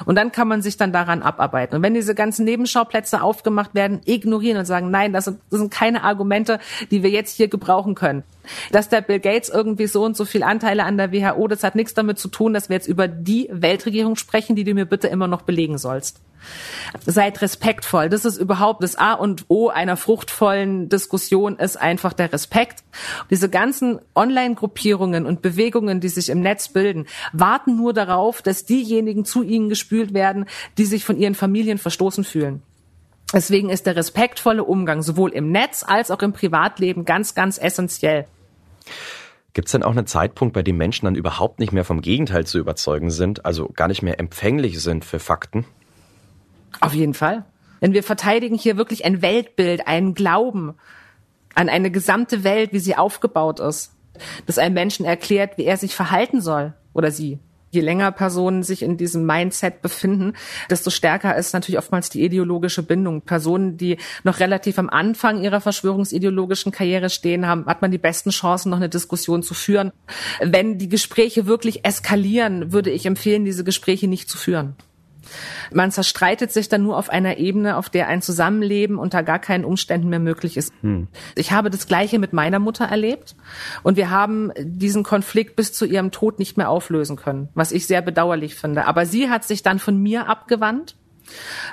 Und 0.05 0.15
dann 0.15 0.31
kann 0.31 0.47
man 0.47 0.61
sich 0.61 0.77
dann 0.77 0.91
daran 0.91 1.21
abarbeiten. 1.21 1.75
Und 1.75 1.83
wenn 1.83 1.93
diese 1.93 2.15
ganzen 2.15 2.45
Nebenschauplätze 2.45 3.21
aufgemacht 3.21 3.75
werden, 3.75 4.01
ignorieren 4.05 4.57
und 4.57 4.65
sagen, 4.65 4.91
nein, 4.91 5.13
das 5.13 5.25
sind, 5.25 5.39
das 5.49 5.59
sind 5.59 5.71
keine 5.71 6.03
Argumente, 6.03 6.59
die 6.91 7.03
wir 7.03 7.09
jetzt 7.09 7.35
hier 7.35 7.47
gebrauchen 7.47 7.95
können. 7.95 8.23
Dass 8.71 8.89
der 8.89 9.01
Bill 9.01 9.19
Gates 9.19 9.49
irgendwie 9.49 9.87
so 9.87 10.03
und 10.03 10.17
so 10.17 10.25
viel 10.25 10.43
Anteile 10.43 10.83
an 10.83 10.97
der 10.97 11.11
WHO, 11.11 11.47
das 11.47 11.63
hat 11.63 11.75
nichts 11.75 11.93
damit 11.93 12.17
zu 12.17 12.27
tun, 12.29 12.53
dass 12.53 12.69
wir 12.69 12.75
jetzt 12.75 12.87
über 12.87 13.07
die 13.07 13.47
Weltregierung 13.51 14.15
sprechen, 14.15 14.55
die 14.55 14.63
du 14.63 14.73
mir 14.73 14.85
bitte 14.85 15.07
immer 15.07 15.27
noch 15.27 15.43
belegen 15.43 15.77
sollst. 15.77 16.19
Seid 17.06 17.41
respektvoll. 17.41 18.10
Das 18.10 18.25
ist 18.25 18.38
überhaupt 18.38 18.84
das 18.84 18.95
A 18.95 19.13
und 19.13 19.45
O 19.47 19.69
einer 19.69 19.97
fruchtvollen 19.97 20.89
Diskussion 20.89 21.58
ist 21.58 21.78
einfach 21.78 22.13
der 22.13 22.34
Respekt. 22.34 22.84
Diese 23.30 23.49
ganzen 23.49 23.99
Online-Gruppierungen 24.15 25.25
und 25.25 25.41
Bewegungen, 25.41 25.99
die 25.99 26.10
sich 26.10 26.30
im 26.30 26.41
Netz 26.41 26.69
bilden, 26.69 27.06
warten 27.34 27.75
nur 27.75 27.93
darauf, 27.93 28.41
dass 28.41 28.65
diejenigen 28.65 29.25
zu 29.25 29.43
ihnen 29.43 29.69
gespült 29.69 30.13
werden, 30.13 30.45
die 30.78 30.86
sich 30.86 31.06
von 31.06 31.17
ihren 31.17 31.36
Familien 31.36 31.78
verstoßen 31.78 32.23
fühlen. 32.23 32.62
Deswegen 33.34 33.69
ist 33.69 33.86
der 33.86 33.95
respektvolle 33.95 34.63
Umgang 34.63 35.04
sowohl 35.04 35.32
im 35.32 35.52
Netz 35.52 35.84
als 35.88 36.10
auch 36.10 36.21
im 36.21 36.34
Privatleben 36.34 37.06
ganz, 37.06 37.36
ganz 37.36 37.60
essentiell. 37.60 38.25
Gibt 39.54 39.67
es 39.67 39.71
denn 39.71 39.84
auch 39.84 39.91
einen 39.91 40.08
Zeitpunkt, 40.08 40.54
bei 40.54 40.63
dem 40.63 40.78
Menschen 40.78 41.06
dann 41.06 41.15
überhaupt 41.15 41.60
nicht 41.60 41.71
mehr 41.71 41.86
vom 41.86 42.02
Gegenteil 42.02 42.45
zu 42.45 42.60
überzeugen 42.60 43.12
sind, 43.12 43.45
also 43.45 43.69
gar 43.69 43.88
nicht 43.88 44.02
mehr 44.02 44.19
empfänglich 44.19 44.82
sind 44.82 45.06
für 45.06 45.19
Fakten? 45.19 45.65
Auf 46.79 46.93
jeden 46.93 47.13
Fall. 47.13 47.45
Denn 47.82 47.93
wir 47.93 48.03
verteidigen 48.03 48.55
hier 48.55 48.77
wirklich 48.77 49.05
ein 49.05 49.21
Weltbild, 49.21 49.88
einen 49.88 50.13
Glauben 50.13 50.75
an 51.55 51.69
eine 51.69 51.91
gesamte 51.91 52.43
Welt, 52.43 52.73
wie 52.73 52.79
sie 52.79 52.95
aufgebaut 52.95 53.60
ist, 53.60 53.93
das 54.45 54.58
einem 54.58 54.75
Menschen 54.75 55.05
erklärt, 55.05 55.58
wie 55.58 55.65
er 55.65 55.77
sich 55.77 55.95
verhalten 55.95 56.41
soll 56.41 56.73
oder 56.93 57.12
sie. 57.12 57.39
Je 57.71 57.82
länger 57.82 58.12
Personen 58.12 58.63
sich 58.63 58.82
in 58.82 58.97
diesem 58.97 59.27
Mindset 59.27 59.84
befinden, 59.84 60.34
desto 60.71 60.89
stärker 60.89 61.36
ist 61.36 61.53
natürlich 61.53 61.77
oftmals 61.77 62.10
die 62.10 62.23
ideologische 62.23 62.82
Bindung. 62.82 63.21
Personen, 63.21 63.77
die 63.77 63.97
noch 64.23 64.39
relativ 64.39 64.79
am 64.79 64.89
Anfang 64.89 65.43
ihrer 65.43 65.62
verschwörungsideologischen 65.62 66.71
Karriere 66.71 67.12
stehen, 67.12 67.45
haben, 67.45 67.67
hat 67.67 67.84
man 67.84 67.91
die 67.91 67.99
besten 67.99 68.32
Chancen, 68.32 68.71
noch 68.71 68.77
eine 68.77 68.89
Diskussion 68.89 69.43
zu 69.43 69.53
führen. 69.53 69.91
Wenn 70.41 70.79
die 70.79 70.89
Gespräche 70.89 71.45
wirklich 71.45 71.86
eskalieren, 71.86 72.71
würde 72.71 72.89
ich 72.89 73.05
empfehlen, 73.05 73.45
diese 73.45 73.63
Gespräche 73.63 74.08
nicht 74.08 74.29
zu 74.29 74.39
führen. 74.39 74.75
Man 75.71 75.91
zerstreitet 75.91 76.51
sich 76.51 76.69
dann 76.69 76.83
nur 76.83 76.97
auf 76.97 77.09
einer 77.09 77.37
Ebene, 77.37 77.77
auf 77.77 77.89
der 77.89 78.07
ein 78.07 78.21
Zusammenleben 78.21 78.97
unter 78.97 79.23
gar 79.23 79.39
keinen 79.39 79.65
Umständen 79.65 80.09
mehr 80.09 80.19
möglich 80.19 80.57
ist. 80.57 80.73
Hm. 80.81 81.07
Ich 81.35 81.51
habe 81.51 81.69
das 81.69 81.87
Gleiche 81.87 82.19
mit 82.19 82.33
meiner 82.33 82.59
Mutter 82.59 82.85
erlebt 82.85 83.35
und 83.83 83.97
wir 83.97 84.09
haben 84.09 84.51
diesen 84.57 85.03
Konflikt 85.03 85.55
bis 85.55 85.73
zu 85.73 85.85
ihrem 85.85 86.11
Tod 86.11 86.39
nicht 86.39 86.57
mehr 86.57 86.69
auflösen 86.69 87.15
können, 87.15 87.49
was 87.53 87.71
ich 87.71 87.87
sehr 87.87 88.01
bedauerlich 88.01 88.55
finde. 88.55 88.85
Aber 88.85 89.05
sie 89.05 89.29
hat 89.29 89.43
sich 89.43 89.63
dann 89.63 89.79
von 89.79 90.01
mir 90.01 90.27
abgewandt 90.27 90.95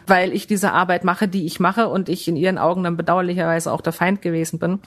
weil 0.07 0.33
ich 0.33 0.47
diese 0.47 0.73
Arbeit 0.73 1.05
mache, 1.05 1.29
die 1.29 1.47
ich 1.47 1.61
mache 1.61 1.89
und 1.89 2.09
ich 2.09 2.29
in 2.29 2.37
ihren 2.37 2.59
Augen 2.59 2.85
dann 2.85 2.97
bedauerlicherweise 2.97 3.73
auch 3.73 3.81
der 3.81 3.93
Feind 3.93 4.23
gewesen 4.23 4.59
bin. 4.59 4.81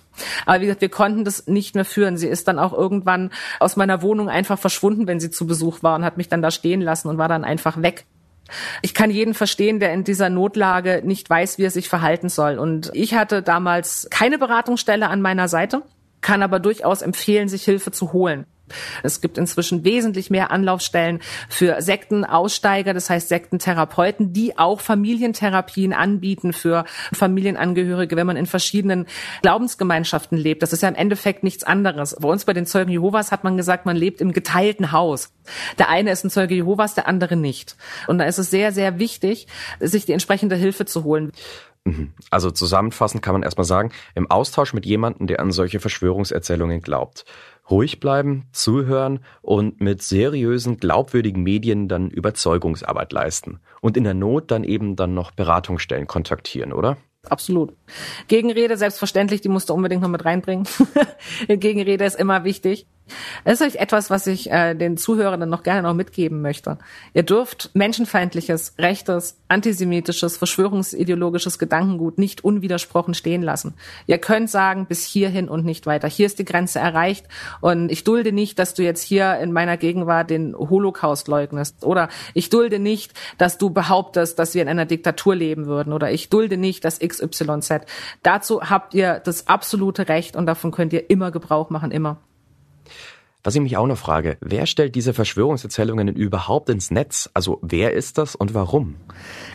Aber 0.46 0.62
wie 0.62 0.66
gesagt, 0.66 0.82
wir 0.82 0.90
konnten 0.90 1.26
das 1.26 1.48
nicht 1.48 1.76
mehr 1.76 1.86
führen. 1.86 2.18
Sie 2.18 2.28
ist 2.28 2.48
dann 2.48 2.60
auch 2.60 2.74
irgendwann 2.74 3.32
aus 3.60 3.76
meiner 3.76 4.02
Wohnung 4.02 4.30
einfach 4.30 4.60
verschwunden, 4.60 5.08
wenn 5.08 5.20
sie 5.20 5.32
zu 5.32 5.48
Besuch 5.48 5.84
war 5.84 5.96
und 5.96 6.04
hat 6.06 6.18
mich 6.18 6.30
dann 6.30 6.42
da 6.42 6.52
stehen 6.52 6.82
lassen 6.82 7.08
und 7.08 7.18
war 7.18 7.28
dann 7.28 7.44
einfach 7.44 7.82
weg. 7.82 8.06
Ich 8.82 8.94
kann 8.94 9.12
jeden 9.12 9.34
verstehen, 9.34 9.80
der 9.80 9.94
in 9.94 10.04
dieser 10.04 10.30
Notlage 10.30 11.02
nicht 11.04 11.30
weiß, 11.30 11.58
wie 11.58 11.64
er 11.64 11.72
sich 11.72 11.90
verhalten 11.90 12.30
soll. 12.30 12.58
Und 12.58 12.92
ich 12.94 13.14
hatte 13.14 13.42
damals 13.42 14.08
keine 14.12 14.38
Beratungsstelle 14.38 15.10
an 15.10 15.22
meiner 15.22 15.48
Seite, 15.48 15.84
kann 16.22 16.44
aber 16.44 16.60
durchaus 16.60 17.02
empfehlen, 17.02 17.48
sich 17.48 17.64
Hilfe 17.64 17.92
zu 17.92 18.14
holen. 18.14 18.46
Es 19.04 19.22
gibt 19.22 19.38
inzwischen 19.38 19.84
wesentlich 19.84 20.30
mehr 20.30 20.52
Anlaufstellen 20.52 21.20
für 21.50 21.82
Sektenaussteiger, 21.82 22.94
das 22.94 23.10
heißt 23.10 23.30
Sektentherapeuten, 23.30 24.34
die 24.34 24.58
auch 24.58 24.82
Familientherapien 24.82 25.94
anbieten 25.94 26.54
für 26.54 26.86
Familienangehörige, 27.14 28.16
wenn 28.16 28.28
man 28.28 28.38
in 28.38 28.46
verschiedenen 28.46 29.06
Glaubensgemeinschaften 29.42 30.38
lebt. 30.38 30.64
Das 30.64 30.74
ist 30.74 30.84
ja 30.84 30.90
im 30.90 30.96
Endeffekt 30.96 31.44
nichts 31.44 31.64
anderes. 31.64 32.16
Bei 32.20 32.30
uns 32.30 32.46
bei 32.46 32.54
den 32.54 32.66
Zeugen 32.66 32.92
Jehovas 32.92 33.32
hat 33.32 33.44
man 33.44 33.58
gesagt, 33.58 33.86
man 33.86 33.96
lebt 33.96 34.22
im 34.22 34.34
geteilten 34.34 34.92
Haus. 34.92 35.34
Der 35.78 35.90
eine 35.90 36.12
ist 36.12 36.24
ein 36.24 36.30
Zeuge 36.30 36.56
Jehovas, 36.56 36.94
der 36.94 37.08
andere 37.08 37.36
nicht. 37.36 37.76
Und 38.08 38.20
da 38.20 38.26
ist 38.26 38.38
es 38.38 38.50
sehr, 38.50 38.72
sehr 38.72 39.00
wichtig, 39.00 39.48
sich 39.80 40.06
die 40.06 40.14
entsprechende 40.14 40.56
Hilfe 40.56 40.86
zu 40.86 41.04
holen. 41.04 41.32
Mhm. 41.86 42.14
Also 42.30 42.52
zusammenfassend 42.52 43.24
kann 43.24 43.34
man 43.34 43.44
erstmal 43.44 43.66
sagen, 43.66 43.92
im 44.16 44.30
Austausch 44.30 44.74
mit 44.74 44.86
jemandem, 44.86 45.28
der 45.28 45.40
an 45.40 45.52
solche 45.52 45.80
Verschwörungserzählungen 45.80 46.82
glaubt, 46.82 47.26
ruhig 47.70 48.00
bleiben, 48.00 48.46
zuhören 48.52 49.20
und 49.42 49.82
mit 49.82 50.02
seriösen, 50.02 50.78
glaubwürdigen 50.78 51.44
Medien 51.44 51.88
dann 51.88 52.10
Überzeugungsarbeit 52.10 53.12
leisten. 53.14 53.60
Und 53.82 53.98
in 53.98 54.04
der 54.04 54.14
Not 54.14 54.52
dann 54.52 54.64
eben 54.64 54.96
dann 54.96 55.14
noch 55.14 55.32
Beratungsstellen 55.32 56.08
kontaktieren, 56.08 56.74
oder? 56.74 56.98
Absolut. 57.28 57.74
Gegenrede, 58.28 58.78
selbstverständlich, 58.78 59.42
die 59.42 59.50
musst 59.50 59.70
du 59.70 59.74
unbedingt 59.74 60.02
noch 60.02 60.10
mit 60.10 60.24
reinbringen. 60.24 60.66
Gegenrede 61.48 62.06
ist 62.06 62.18
immer 62.18 62.44
wichtig. 62.44 62.88
Das 63.46 63.62
ist 63.62 63.76
etwas, 63.76 64.10
was 64.10 64.28
ich 64.28 64.52
äh, 64.52 64.76
den 64.76 64.98
Zuhörern 64.98 65.48
noch 65.50 65.64
gerne 65.64 65.84
noch 65.84 65.94
mitgeben 65.94 66.42
möchte. 66.42 66.78
Ihr 67.14 67.24
dürft 67.24 67.72
menschenfeindliches, 67.74 68.76
rechtes, 68.78 69.38
antisemitisches, 69.48 70.38
verschwörungsideologisches 70.38 71.60
Gedankengut 71.60 72.18
nicht 72.18 72.44
unwidersprochen 72.44 73.14
stehen 73.14 73.42
lassen. 73.42 73.74
Ihr 74.08 74.18
könnt 74.18 74.50
sagen, 74.50 74.86
bis 74.86 75.04
hierhin 75.04 75.50
und 75.50 75.66
nicht 75.66 75.86
weiter. 75.86 76.08
Hier 76.08 76.26
ist 76.26 76.40
die 76.40 76.46
Grenze 76.46 76.80
erreicht 76.80 77.28
und 77.62 77.92
ich 77.92 78.04
dulde 78.04 78.32
nicht, 78.32 78.60
dass 78.60 78.74
du 78.74 78.84
jetzt 78.84 79.02
hier 79.02 79.38
in 79.40 79.52
meiner 79.52 79.78
Gegenwart 79.78 80.30
den 80.30 80.56
Holocaust 80.56 81.28
leugnest 81.28 81.84
oder 81.84 82.10
ich 82.34 82.50
dulde 82.50 82.80
nicht, 82.80 83.14
dass 83.38 83.58
du 83.58 83.70
behauptest, 83.70 84.40
dass 84.40 84.54
wir 84.54 84.62
in 84.62 84.70
einer 84.70 84.86
Diktatur 84.86 85.36
leben 85.36 85.66
würden 85.66 85.94
oder 85.94 86.12
ich 86.12 86.30
dulde 86.30 86.58
nicht, 86.58 86.86
dass 86.86 87.00
XYZ. 87.00 87.82
Dazu 88.24 88.62
habt 88.62 88.94
ihr 88.94 89.20
das 89.20 89.48
absolute 89.48 90.10
Recht 90.10 90.36
und 90.36 90.46
davon 90.46 90.72
könnt 90.72 90.94
ihr 90.94 91.10
immer 91.10 91.32
Gebrauch 91.32 91.70
machen, 91.70 91.92
immer. 91.92 92.18
Was 93.42 93.56
ich 93.56 93.62
mich 93.62 93.78
auch 93.78 93.88
noch 93.88 93.98
frage, 93.98 94.38
wer 94.42 94.66
stellt 94.66 94.96
diese 94.96 95.14
Verschwörungserzählungen 95.14 96.10
überhaupt 96.10 96.68
ins 96.68 96.92
Netz? 96.92 97.30
Also 97.34 97.60
wer 97.62 97.94
ist 97.94 98.18
das 98.18 98.36
und 98.36 98.54
warum? 98.54 98.96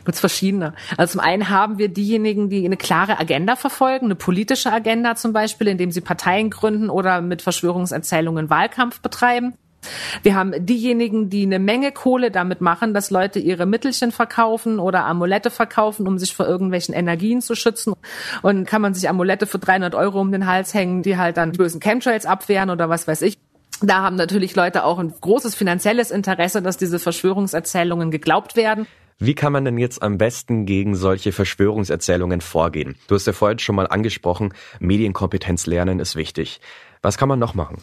Gibt 0.06 0.16
verschiedene. 0.16 0.72
Also 0.96 1.12
zum 1.12 1.20
einen 1.20 1.50
haben 1.50 1.76
wir 1.76 1.88
diejenigen, 1.88 2.48
die 2.48 2.64
eine 2.64 2.78
klare 2.78 3.20
Agenda 3.20 3.56
verfolgen, 3.56 4.06
eine 4.06 4.14
politische 4.14 4.72
Agenda 4.72 5.16
zum 5.16 5.34
Beispiel, 5.34 5.68
indem 5.68 5.90
sie 5.90 6.00
Parteien 6.00 6.48
gründen 6.48 6.88
oder 6.88 7.20
mit 7.20 7.42
Verschwörungserzählungen 7.42 8.48
Wahlkampf 8.48 9.00
betreiben. 9.00 9.52
Wir 10.22 10.34
haben 10.34 10.54
diejenigen, 10.64 11.28
die 11.28 11.42
eine 11.42 11.58
Menge 11.58 11.92
Kohle 11.92 12.30
damit 12.30 12.62
machen, 12.62 12.94
dass 12.94 13.10
Leute 13.10 13.38
ihre 13.38 13.66
Mittelchen 13.66 14.12
verkaufen 14.12 14.78
oder 14.78 15.04
Amulette 15.04 15.50
verkaufen, 15.50 16.08
um 16.08 16.16
sich 16.16 16.34
vor 16.34 16.46
irgendwelchen 16.46 16.94
Energien 16.94 17.42
zu 17.42 17.54
schützen. 17.54 17.92
Und 18.40 18.66
kann 18.66 18.80
man 18.80 18.94
sich 18.94 19.10
Amulette 19.10 19.46
für 19.46 19.58
300 19.58 19.94
Euro 19.94 20.22
um 20.22 20.32
den 20.32 20.46
Hals 20.46 20.72
hängen, 20.72 21.02
die 21.02 21.18
halt 21.18 21.36
dann 21.36 21.52
bösen 21.52 21.80
Chemtrails 21.80 22.24
abwehren 22.24 22.70
oder 22.70 22.88
was 22.88 23.06
weiß 23.06 23.20
ich. 23.20 23.36
Da 23.82 24.02
haben 24.02 24.16
natürlich 24.16 24.54
Leute 24.54 24.84
auch 24.84 24.98
ein 24.98 25.12
großes 25.20 25.54
finanzielles 25.54 26.10
Interesse, 26.10 26.62
dass 26.62 26.76
diese 26.76 26.98
Verschwörungserzählungen 26.98 28.10
geglaubt 28.10 28.56
werden. 28.56 28.86
Wie 29.18 29.34
kann 29.34 29.52
man 29.52 29.64
denn 29.64 29.78
jetzt 29.78 30.02
am 30.02 30.18
besten 30.18 30.66
gegen 30.66 30.96
solche 30.96 31.30
Verschwörungserzählungen 31.30 32.40
vorgehen? 32.40 32.96
Du 33.06 33.14
hast 33.14 33.26
ja 33.26 33.32
vorhin 33.32 33.60
schon 33.60 33.76
mal 33.76 33.86
angesprochen, 33.86 34.52
Medienkompetenz 34.80 35.66
lernen 35.66 36.00
ist 36.00 36.16
wichtig. 36.16 36.60
Was 37.04 37.18
kann 37.18 37.28
man 37.28 37.38
noch 37.38 37.52
machen? 37.52 37.82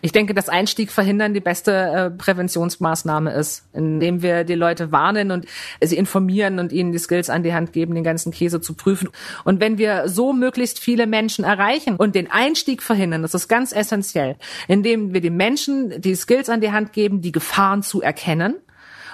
Ich 0.00 0.12
denke, 0.12 0.32
dass 0.32 0.48
Einstieg 0.48 0.92
verhindern 0.92 1.34
die 1.34 1.40
beste 1.40 1.72
äh, 1.72 2.10
Präventionsmaßnahme 2.10 3.32
ist, 3.32 3.64
indem 3.72 4.22
wir 4.22 4.44
die 4.44 4.54
Leute 4.54 4.92
warnen 4.92 5.32
und 5.32 5.46
sie 5.80 5.96
informieren 5.96 6.60
und 6.60 6.70
ihnen 6.70 6.92
die 6.92 6.98
Skills 6.98 7.30
an 7.30 7.42
die 7.42 7.52
Hand 7.52 7.72
geben, 7.72 7.96
den 7.96 8.04
ganzen 8.04 8.30
Käse 8.30 8.60
zu 8.60 8.74
prüfen. 8.74 9.08
Und 9.42 9.58
wenn 9.58 9.76
wir 9.76 10.08
so 10.08 10.32
möglichst 10.32 10.78
viele 10.78 11.08
Menschen 11.08 11.44
erreichen 11.44 11.96
und 11.96 12.14
den 12.14 12.30
Einstieg 12.30 12.80
verhindern, 12.80 13.22
das 13.22 13.34
ist 13.34 13.48
ganz 13.48 13.72
essentiell, 13.72 14.36
indem 14.68 15.12
wir 15.12 15.20
den 15.20 15.36
Menschen 15.36 16.00
die 16.00 16.14
Skills 16.14 16.48
an 16.48 16.60
die 16.60 16.70
Hand 16.70 16.92
geben, 16.92 17.22
die 17.22 17.32
Gefahren 17.32 17.82
zu 17.82 18.00
erkennen 18.00 18.54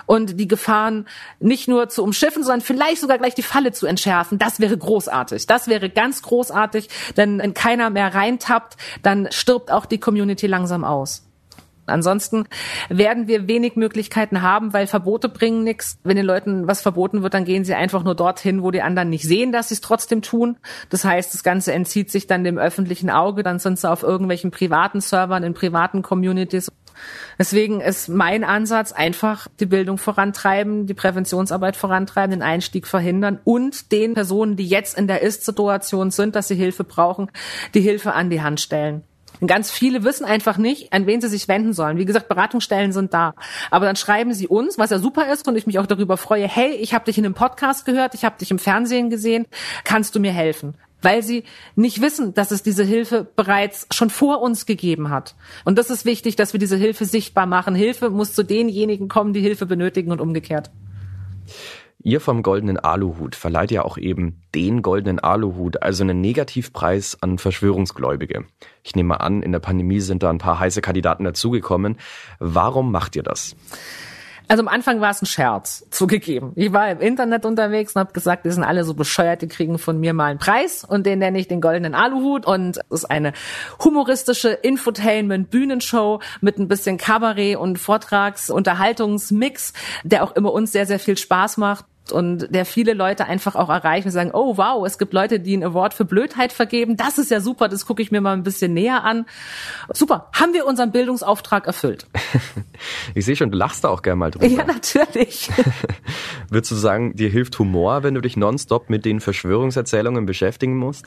und 0.06 0.38
die 0.40 0.48
Gefahren 0.48 1.06
nicht 1.40 1.68
nur 1.68 1.88
zu 1.88 2.02
umschiffen, 2.02 2.42
sondern 2.42 2.62
vielleicht 2.62 3.00
sogar 3.00 3.18
gleich 3.18 3.34
die 3.34 3.42
Falle 3.42 3.72
zu 3.72 3.86
entschärfen. 3.86 4.38
Das 4.38 4.60
wäre 4.60 4.76
großartig. 4.76 5.46
Das 5.46 5.68
wäre 5.68 5.90
ganz 5.90 6.22
großartig, 6.22 6.88
denn 7.16 7.38
wenn 7.38 7.54
keiner 7.54 7.90
mehr 7.90 8.14
reintappt, 8.14 8.76
dann 9.02 9.28
stirbt 9.32 9.70
auch 9.70 9.86
die 9.86 9.98
Community 9.98 10.46
langsam 10.46 10.84
aus. 10.84 11.25
Ansonsten 11.86 12.46
werden 12.88 13.28
wir 13.28 13.48
wenig 13.48 13.76
Möglichkeiten 13.76 14.42
haben, 14.42 14.72
weil 14.72 14.86
Verbote 14.86 15.28
bringen 15.28 15.64
nichts. 15.64 15.98
Wenn 16.02 16.16
den 16.16 16.26
Leuten 16.26 16.66
was 16.66 16.80
verboten 16.80 17.22
wird, 17.22 17.34
dann 17.34 17.44
gehen 17.44 17.64
sie 17.64 17.74
einfach 17.74 18.02
nur 18.02 18.14
dorthin, 18.14 18.62
wo 18.62 18.70
die 18.70 18.82
anderen 18.82 19.08
nicht 19.08 19.24
sehen, 19.24 19.52
dass 19.52 19.68
sie 19.68 19.74
es 19.74 19.80
trotzdem 19.80 20.22
tun. 20.22 20.56
Das 20.90 21.04
heißt, 21.04 21.32
das 21.32 21.42
Ganze 21.42 21.72
entzieht 21.72 22.10
sich 22.10 22.26
dann 22.26 22.44
dem 22.44 22.58
öffentlichen 22.58 23.10
Auge. 23.10 23.42
Dann 23.42 23.58
sind 23.58 23.78
sie 23.78 23.90
auf 23.90 24.02
irgendwelchen 24.02 24.50
privaten 24.50 25.00
Servern, 25.00 25.42
in 25.42 25.54
privaten 25.54 26.02
Communities. 26.02 26.70
Deswegen 27.38 27.80
ist 27.80 28.08
mein 28.08 28.44
Ansatz 28.44 28.92
einfach 28.92 29.48
die 29.60 29.66
Bildung 29.66 29.98
vorantreiben, 29.98 30.86
die 30.86 30.94
Präventionsarbeit 30.94 31.76
vorantreiben, 31.76 32.30
den 32.30 32.42
Einstieg 32.42 32.86
verhindern 32.86 33.38
und 33.44 33.92
den 33.92 34.14
Personen, 34.14 34.56
die 34.56 34.66
jetzt 34.66 34.98
in 34.98 35.06
der 35.06 35.22
Ist-Situation 35.22 36.10
sind, 36.10 36.34
dass 36.34 36.48
sie 36.48 36.54
Hilfe 36.54 36.84
brauchen, 36.84 37.30
die 37.74 37.80
Hilfe 37.80 38.14
an 38.14 38.30
die 38.30 38.42
Hand 38.42 38.60
stellen. 38.60 39.04
Und 39.40 39.46
ganz 39.46 39.70
viele 39.70 40.04
wissen 40.04 40.24
einfach 40.24 40.58
nicht, 40.58 40.92
an 40.92 41.06
wen 41.06 41.20
sie 41.20 41.28
sich 41.28 41.48
wenden 41.48 41.72
sollen. 41.72 41.98
Wie 41.98 42.04
gesagt, 42.04 42.28
Beratungsstellen 42.28 42.92
sind 42.92 43.14
da. 43.14 43.34
Aber 43.70 43.86
dann 43.86 43.96
schreiben 43.96 44.32
sie 44.32 44.48
uns, 44.48 44.78
was 44.78 44.90
ja 44.90 44.98
super 44.98 45.30
ist 45.32 45.46
und 45.48 45.56
ich 45.56 45.66
mich 45.66 45.78
auch 45.78 45.86
darüber 45.86 46.16
freue, 46.16 46.46
hey, 46.46 46.72
ich 46.72 46.94
habe 46.94 47.04
dich 47.04 47.18
in 47.18 47.24
einem 47.24 47.34
Podcast 47.34 47.84
gehört, 47.84 48.14
ich 48.14 48.24
habe 48.24 48.38
dich 48.38 48.50
im 48.50 48.58
Fernsehen 48.58 49.10
gesehen, 49.10 49.46
kannst 49.84 50.14
du 50.14 50.20
mir 50.20 50.32
helfen? 50.32 50.74
weil 51.02 51.22
sie 51.22 51.44
nicht 51.76 52.00
wissen, 52.00 52.34
dass 52.34 52.50
es 52.50 52.64
diese 52.64 52.82
Hilfe 52.82 53.28
bereits 53.36 53.86
schon 53.92 54.10
vor 54.10 54.40
uns 54.40 54.66
gegeben 54.66 55.10
hat. 55.10 55.36
Und 55.64 55.78
das 55.78 55.90
ist 55.90 56.04
wichtig, 56.04 56.34
dass 56.34 56.52
wir 56.52 56.58
diese 56.58 56.76
Hilfe 56.76 57.04
sichtbar 57.04 57.46
machen. 57.46 57.76
Hilfe 57.76 58.10
muss 58.10 58.32
zu 58.32 58.42
denjenigen 58.42 59.06
kommen, 59.06 59.32
die 59.32 59.40
Hilfe 59.40 59.66
benötigen 59.66 60.10
und 60.10 60.20
umgekehrt. 60.20 60.70
Ihr 62.02 62.20
vom 62.20 62.42
Goldenen 62.42 62.78
Aluhut 62.78 63.34
verleiht 63.34 63.70
ja 63.70 63.84
auch 63.84 63.98
eben 63.98 64.42
den 64.54 64.82
Goldenen 64.82 65.18
Aluhut, 65.18 65.82
also 65.82 66.04
einen 66.04 66.20
Negativpreis 66.20 67.16
an 67.20 67.38
Verschwörungsgläubige. 67.38 68.44
Ich 68.84 68.94
nehme 68.94 69.20
an, 69.20 69.42
in 69.42 69.52
der 69.52 69.60
Pandemie 69.60 70.00
sind 70.00 70.22
da 70.22 70.30
ein 70.30 70.38
paar 70.38 70.60
heiße 70.60 70.82
Kandidaten 70.82 71.24
dazugekommen. 71.24 71.98
Warum 72.38 72.92
macht 72.92 73.16
ihr 73.16 73.22
das? 73.22 73.56
Also 74.48 74.62
am 74.62 74.68
Anfang 74.68 75.00
war 75.00 75.10
es 75.10 75.20
ein 75.20 75.26
Scherz, 75.26 75.84
zugegeben. 75.90 76.52
Ich 76.54 76.72
war 76.72 76.88
im 76.88 77.00
Internet 77.00 77.44
unterwegs 77.44 77.96
und 77.96 78.00
habe 78.00 78.12
gesagt, 78.12 78.46
die 78.46 78.50
sind 78.52 78.62
alle 78.62 78.84
so 78.84 78.94
bescheuert, 78.94 79.42
die 79.42 79.48
kriegen 79.48 79.78
von 79.78 79.98
mir 79.98 80.14
mal 80.14 80.26
einen 80.26 80.38
Preis 80.38 80.84
und 80.84 81.04
den 81.04 81.18
nenne 81.18 81.38
ich 81.38 81.48
den 81.48 81.60
goldenen 81.60 81.94
Aluhut 81.94 82.46
und 82.46 82.78
es 82.90 83.02
ist 83.02 83.10
eine 83.10 83.32
humoristische 83.82 84.50
Infotainment-Bühnenshow 84.50 86.20
mit 86.40 86.58
ein 86.58 86.68
bisschen 86.68 86.96
Kabarett 86.96 87.56
und 87.56 87.78
Vortrags-Unterhaltungsmix, 87.78 89.72
der 90.04 90.22
auch 90.22 90.36
immer 90.36 90.52
uns 90.52 90.70
sehr, 90.70 90.86
sehr 90.86 91.00
viel 91.00 91.18
Spaß 91.18 91.56
macht 91.56 91.84
und 92.12 92.54
der 92.54 92.64
viele 92.64 92.94
Leute 92.94 93.26
einfach 93.26 93.54
auch 93.54 93.68
erreichen 93.68 94.08
und 94.08 94.12
sagen, 94.12 94.30
oh 94.32 94.56
wow, 94.56 94.86
es 94.86 94.98
gibt 94.98 95.12
Leute, 95.12 95.40
die 95.40 95.56
ein 95.56 95.64
Award 95.64 95.94
für 95.94 96.04
Blödheit 96.04 96.52
vergeben. 96.52 96.96
Das 96.96 97.18
ist 97.18 97.30
ja 97.30 97.40
super, 97.40 97.68
das 97.68 97.86
gucke 97.86 98.02
ich 98.02 98.10
mir 98.10 98.20
mal 98.20 98.32
ein 98.32 98.42
bisschen 98.42 98.74
näher 98.74 99.04
an. 99.04 99.26
Super, 99.92 100.30
haben 100.32 100.52
wir 100.54 100.66
unseren 100.66 100.92
Bildungsauftrag 100.92 101.66
erfüllt. 101.66 102.06
ich 103.14 103.24
sehe 103.24 103.36
schon, 103.36 103.50
du 103.50 103.58
lachst 103.58 103.84
da 103.84 103.88
auch 103.88 104.02
gerne 104.02 104.16
mal 104.16 104.30
drüber. 104.30 104.46
Ja, 104.46 104.64
natürlich. 104.64 105.50
Würdest 106.50 106.70
du 106.70 106.76
sagen, 106.76 107.14
dir 107.16 107.28
hilft 107.28 107.58
Humor, 107.58 108.02
wenn 108.02 108.14
du 108.14 108.20
dich 108.20 108.36
nonstop 108.36 108.90
mit 108.90 109.04
den 109.04 109.20
Verschwörungserzählungen 109.20 110.26
beschäftigen 110.26 110.76
musst? 110.76 111.06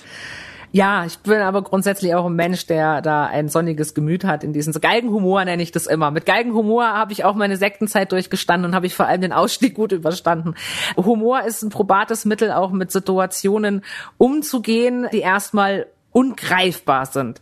Ja, 0.71 1.03
ich 1.05 1.17
bin 1.19 1.39
aber 1.39 1.63
grundsätzlich 1.63 2.13
auch 2.13 2.27
ein 2.27 2.35
Mensch, 2.35 2.67
der 2.67 3.01
da 3.01 3.25
ein 3.25 3.49
sonniges 3.49 3.95
Gemüt 3.95 4.23
hat 4.23 4.43
in 4.43 4.53
diesen 4.53 4.73
Galgenhumor 4.73 5.43
nenne 5.43 5.63
ich 5.63 5.71
das 5.71 5.87
immer. 5.87 6.11
Mit 6.11 6.27
Galgenhumor 6.27 6.85
habe 6.85 7.11
ich 7.11 7.23
auch 7.25 7.33
meine 7.33 7.57
Sektenzeit 7.57 8.11
durchgestanden 8.11 8.69
und 8.69 8.75
habe 8.75 8.85
ich 8.85 8.95
vor 8.95 9.07
allem 9.07 9.21
den 9.21 9.33
Ausstieg 9.33 9.73
gut 9.73 9.91
überstanden. 9.91 10.53
Humor 10.95 11.43
ist 11.43 11.63
ein 11.63 11.69
probates 11.69 12.23
Mittel, 12.25 12.51
auch 12.51 12.71
mit 12.71 12.91
Situationen 12.91 13.83
umzugehen, 14.17 15.07
die 15.11 15.19
erstmal 15.19 15.87
ungreifbar 16.11 17.07
sind. 17.07 17.41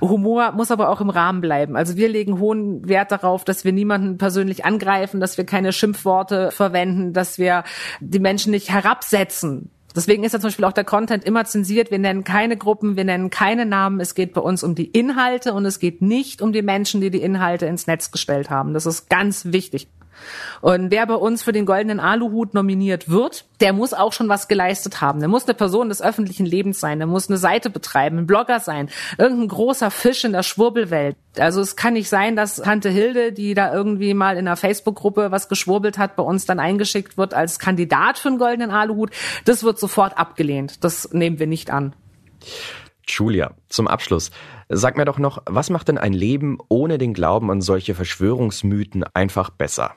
Humor 0.00 0.52
muss 0.52 0.70
aber 0.70 0.88
auch 0.88 1.00
im 1.00 1.10
Rahmen 1.10 1.40
bleiben. 1.40 1.76
Also 1.76 1.96
wir 1.96 2.08
legen 2.08 2.40
hohen 2.40 2.88
Wert 2.88 3.10
darauf, 3.12 3.44
dass 3.44 3.64
wir 3.64 3.72
niemanden 3.72 4.18
persönlich 4.18 4.64
angreifen, 4.64 5.20
dass 5.20 5.38
wir 5.38 5.44
keine 5.44 5.72
Schimpfworte 5.72 6.50
verwenden, 6.50 7.12
dass 7.12 7.38
wir 7.38 7.64
die 8.00 8.20
Menschen 8.20 8.50
nicht 8.52 8.70
herabsetzen. 8.70 9.70
Deswegen 9.94 10.24
ist 10.24 10.32
ja 10.32 10.40
zum 10.40 10.48
Beispiel 10.48 10.64
auch 10.64 10.72
der 10.72 10.84
Content 10.84 11.24
immer 11.24 11.44
zensiert. 11.44 11.90
Wir 11.90 11.98
nennen 11.98 12.24
keine 12.24 12.56
Gruppen, 12.56 12.96
wir 12.96 13.04
nennen 13.04 13.30
keine 13.30 13.66
Namen. 13.66 14.00
Es 14.00 14.14
geht 14.14 14.32
bei 14.32 14.40
uns 14.40 14.62
um 14.62 14.74
die 14.74 14.86
Inhalte 14.86 15.52
und 15.52 15.64
es 15.66 15.78
geht 15.78 16.00
nicht 16.00 16.42
um 16.42 16.52
die 16.52 16.62
Menschen, 16.62 17.00
die 17.00 17.10
die 17.10 17.22
Inhalte 17.22 17.66
ins 17.66 17.86
Netz 17.86 18.10
gestellt 18.10 18.50
haben. 18.50 18.74
Das 18.74 18.86
ist 18.86 19.08
ganz 19.08 19.46
wichtig. 19.46 19.88
Und 20.60 20.90
wer 20.90 21.06
bei 21.06 21.14
uns 21.14 21.42
für 21.42 21.52
den 21.52 21.66
goldenen 21.66 22.00
Aluhut 22.00 22.54
nominiert 22.54 23.08
wird, 23.08 23.44
der 23.60 23.72
muss 23.72 23.92
auch 23.92 24.12
schon 24.12 24.28
was 24.28 24.48
geleistet 24.48 25.00
haben. 25.00 25.20
Der 25.20 25.28
muss 25.28 25.46
eine 25.46 25.54
Person 25.54 25.88
des 25.88 26.02
öffentlichen 26.02 26.46
Lebens 26.46 26.80
sein, 26.80 26.98
der 26.98 27.06
muss 27.06 27.28
eine 27.28 27.38
Seite 27.38 27.70
betreiben, 27.70 28.18
ein 28.18 28.26
Blogger 28.26 28.60
sein, 28.60 28.88
irgendein 29.18 29.48
großer 29.48 29.90
Fisch 29.90 30.24
in 30.24 30.32
der 30.32 30.42
Schwurbelwelt. 30.42 31.16
Also 31.38 31.60
es 31.60 31.76
kann 31.76 31.94
nicht 31.94 32.08
sein, 32.08 32.36
dass 32.36 32.56
Tante 32.56 32.90
Hilde, 32.90 33.32
die 33.32 33.54
da 33.54 33.72
irgendwie 33.72 34.14
mal 34.14 34.36
in 34.36 34.46
einer 34.46 34.56
Facebook-Gruppe 34.56 35.30
was 35.30 35.48
geschwurbelt 35.48 35.98
hat, 35.98 36.16
bei 36.16 36.22
uns 36.22 36.46
dann 36.46 36.58
eingeschickt 36.60 37.16
wird 37.16 37.34
als 37.34 37.58
Kandidat 37.58 38.18
für 38.18 38.30
den 38.30 38.38
goldenen 38.38 38.70
Aluhut. 38.70 39.10
Das 39.44 39.62
wird 39.62 39.78
sofort 39.78 40.18
abgelehnt. 40.18 40.84
Das 40.84 41.12
nehmen 41.12 41.38
wir 41.38 41.46
nicht 41.46 41.70
an. 41.70 41.94
Julia, 43.06 43.54
zum 43.68 43.88
Abschluss. 43.88 44.30
Sag 44.68 44.96
mir 44.96 45.04
doch 45.04 45.18
noch, 45.18 45.42
was 45.46 45.70
macht 45.70 45.88
denn 45.88 45.98
ein 45.98 46.12
Leben 46.12 46.58
ohne 46.68 46.98
den 46.98 47.12
Glauben 47.12 47.50
an 47.50 47.60
solche 47.60 47.94
Verschwörungsmythen 47.94 49.04
einfach 49.14 49.50
besser? 49.50 49.94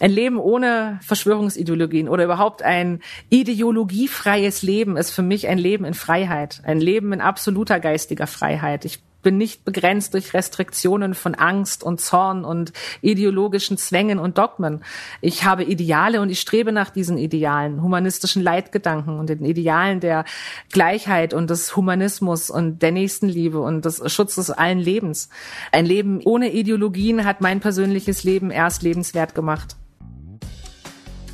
Ein 0.00 0.10
Leben 0.10 0.38
ohne 0.38 0.98
Verschwörungsideologien 1.02 2.08
oder 2.08 2.24
überhaupt 2.24 2.62
ein 2.62 3.00
ideologiefreies 3.28 4.62
Leben 4.62 4.96
ist 4.96 5.10
für 5.10 5.22
mich 5.22 5.48
ein 5.48 5.58
Leben 5.58 5.84
in 5.84 5.94
Freiheit, 5.94 6.62
ein 6.64 6.80
Leben 6.80 7.12
in 7.12 7.20
absoluter 7.20 7.80
geistiger 7.80 8.26
Freiheit. 8.26 8.84
Ich 8.84 9.00
bin 9.22 9.36
nicht 9.36 9.64
begrenzt 9.64 10.14
durch 10.14 10.34
Restriktionen 10.34 11.14
von 11.14 11.34
Angst 11.34 11.82
und 11.82 12.00
Zorn 12.00 12.44
und 12.44 12.72
ideologischen 13.00 13.76
Zwängen 13.78 14.18
und 14.18 14.38
Dogmen. 14.38 14.82
Ich 15.20 15.44
habe 15.44 15.64
Ideale 15.64 16.20
und 16.20 16.30
ich 16.30 16.40
strebe 16.40 16.72
nach 16.72 16.90
diesen 16.90 17.18
Idealen, 17.18 17.82
humanistischen 17.82 18.42
Leitgedanken 18.42 19.18
und 19.18 19.28
den 19.28 19.44
Idealen 19.44 20.00
der 20.00 20.24
Gleichheit 20.70 21.34
und 21.34 21.50
des 21.50 21.76
Humanismus 21.76 22.50
und 22.50 22.82
der 22.82 22.92
Nächstenliebe 22.92 23.60
und 23.60 23.84
des 23.84 24.02
Schutzes 24.12 24.50
allen 24.50 24.78
Lebens. 24.78 25.28
Ein 25.72 25.86
Leben 25.86 26.20
ohne 26.24 26.52
Ideologien 26.52 27.24
hat 27.24 27.40
mein 27.40 27.60
persönliches 27.60 28.24
Leben 28.24 28.50
erst 28.50 28.82
lebenswert 28.82 29.34
gemacht. 29.34 29.76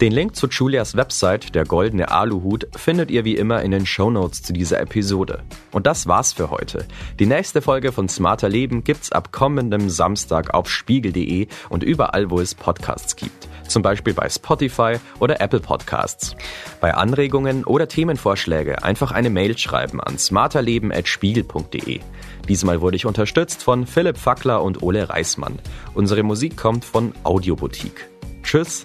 Den 0.00 0.12
Link 0.12 0.36
zu 0.36 0.46
Julias 0.48 0.94
Website, 0.94 1.54
der 1.54 1.64
goldene 1.64 2.10
Aluhut, 2.10 2.68
findet 2.76 3.10
ihr 3.10 3.24
wie 3.24 3.34
immer 3.34 3.62
in 3.62 3.70
den 3.70 3.86
Shownotes 3.86 4.42
zu 4.42 4.52
dieser 4.52 4.78
Episode. 4.78 5.42
Und 5.72 5.86
das 5.86 6.06
war's 6.06 6.34
für 6.34 6.50
heute. 6.50 6.86
Die 7.18 7.24
nächste 7.24 7.62
Folge 7.62 7.92
von 7.92 8.06
Smarter 8.06 8.50
Leben 8.50 8.84
gibt's 8.84 9.10
ab 9.10 9.32
kommendem 9.32 9.88
Samstag 9.88 10.52
auf 10.52 10.68
spiegel.de 10.68 11.46
und 11.70 11.82
überall, 11.82 12.30
wo 12.30 12.40
es 12.40 12.54
Podcasts 12.54 13.16
gibt. 13.16 13.48
Zum 13.68 13.80
Beispiel 13.80 14.12
bei 14.12 14.28
Spotify 14.28 14.96
oder 15.18 15.40
Apple 15.40 15.60
Podcasts. 15.60 16.36
Bei 16.82 16.92
Anregungen 16.92 17.64
oder 17.64 17.88
Themenvorschläge 17.88 18.84
einfach 18.84 19.12
eine 19.12 19.30
Mail 19.30 19.56
schreiben 19.56 20.02
an 20.02 20.18
smarterleben.spiegel.de. 20.18 22.00
Diesmal 22.46 22.82
wurde 22.82 22.96
ich 22.96 23.06
unterstützt 23.06 23.62
von 23.62 23.86
Philipp 23.86 24.18
Fackler 24.18 24.62
und 24.62 24.82
Ole 24.82 25.08
Reismann. 25.08 25.58
Unsere 25.94 26.22
Musik 26.22 26.58
kommt 26.58 26.84
von 26.84 27.14
Audioboutique. 27.24 28.10
Tschüss! 28.42 28.84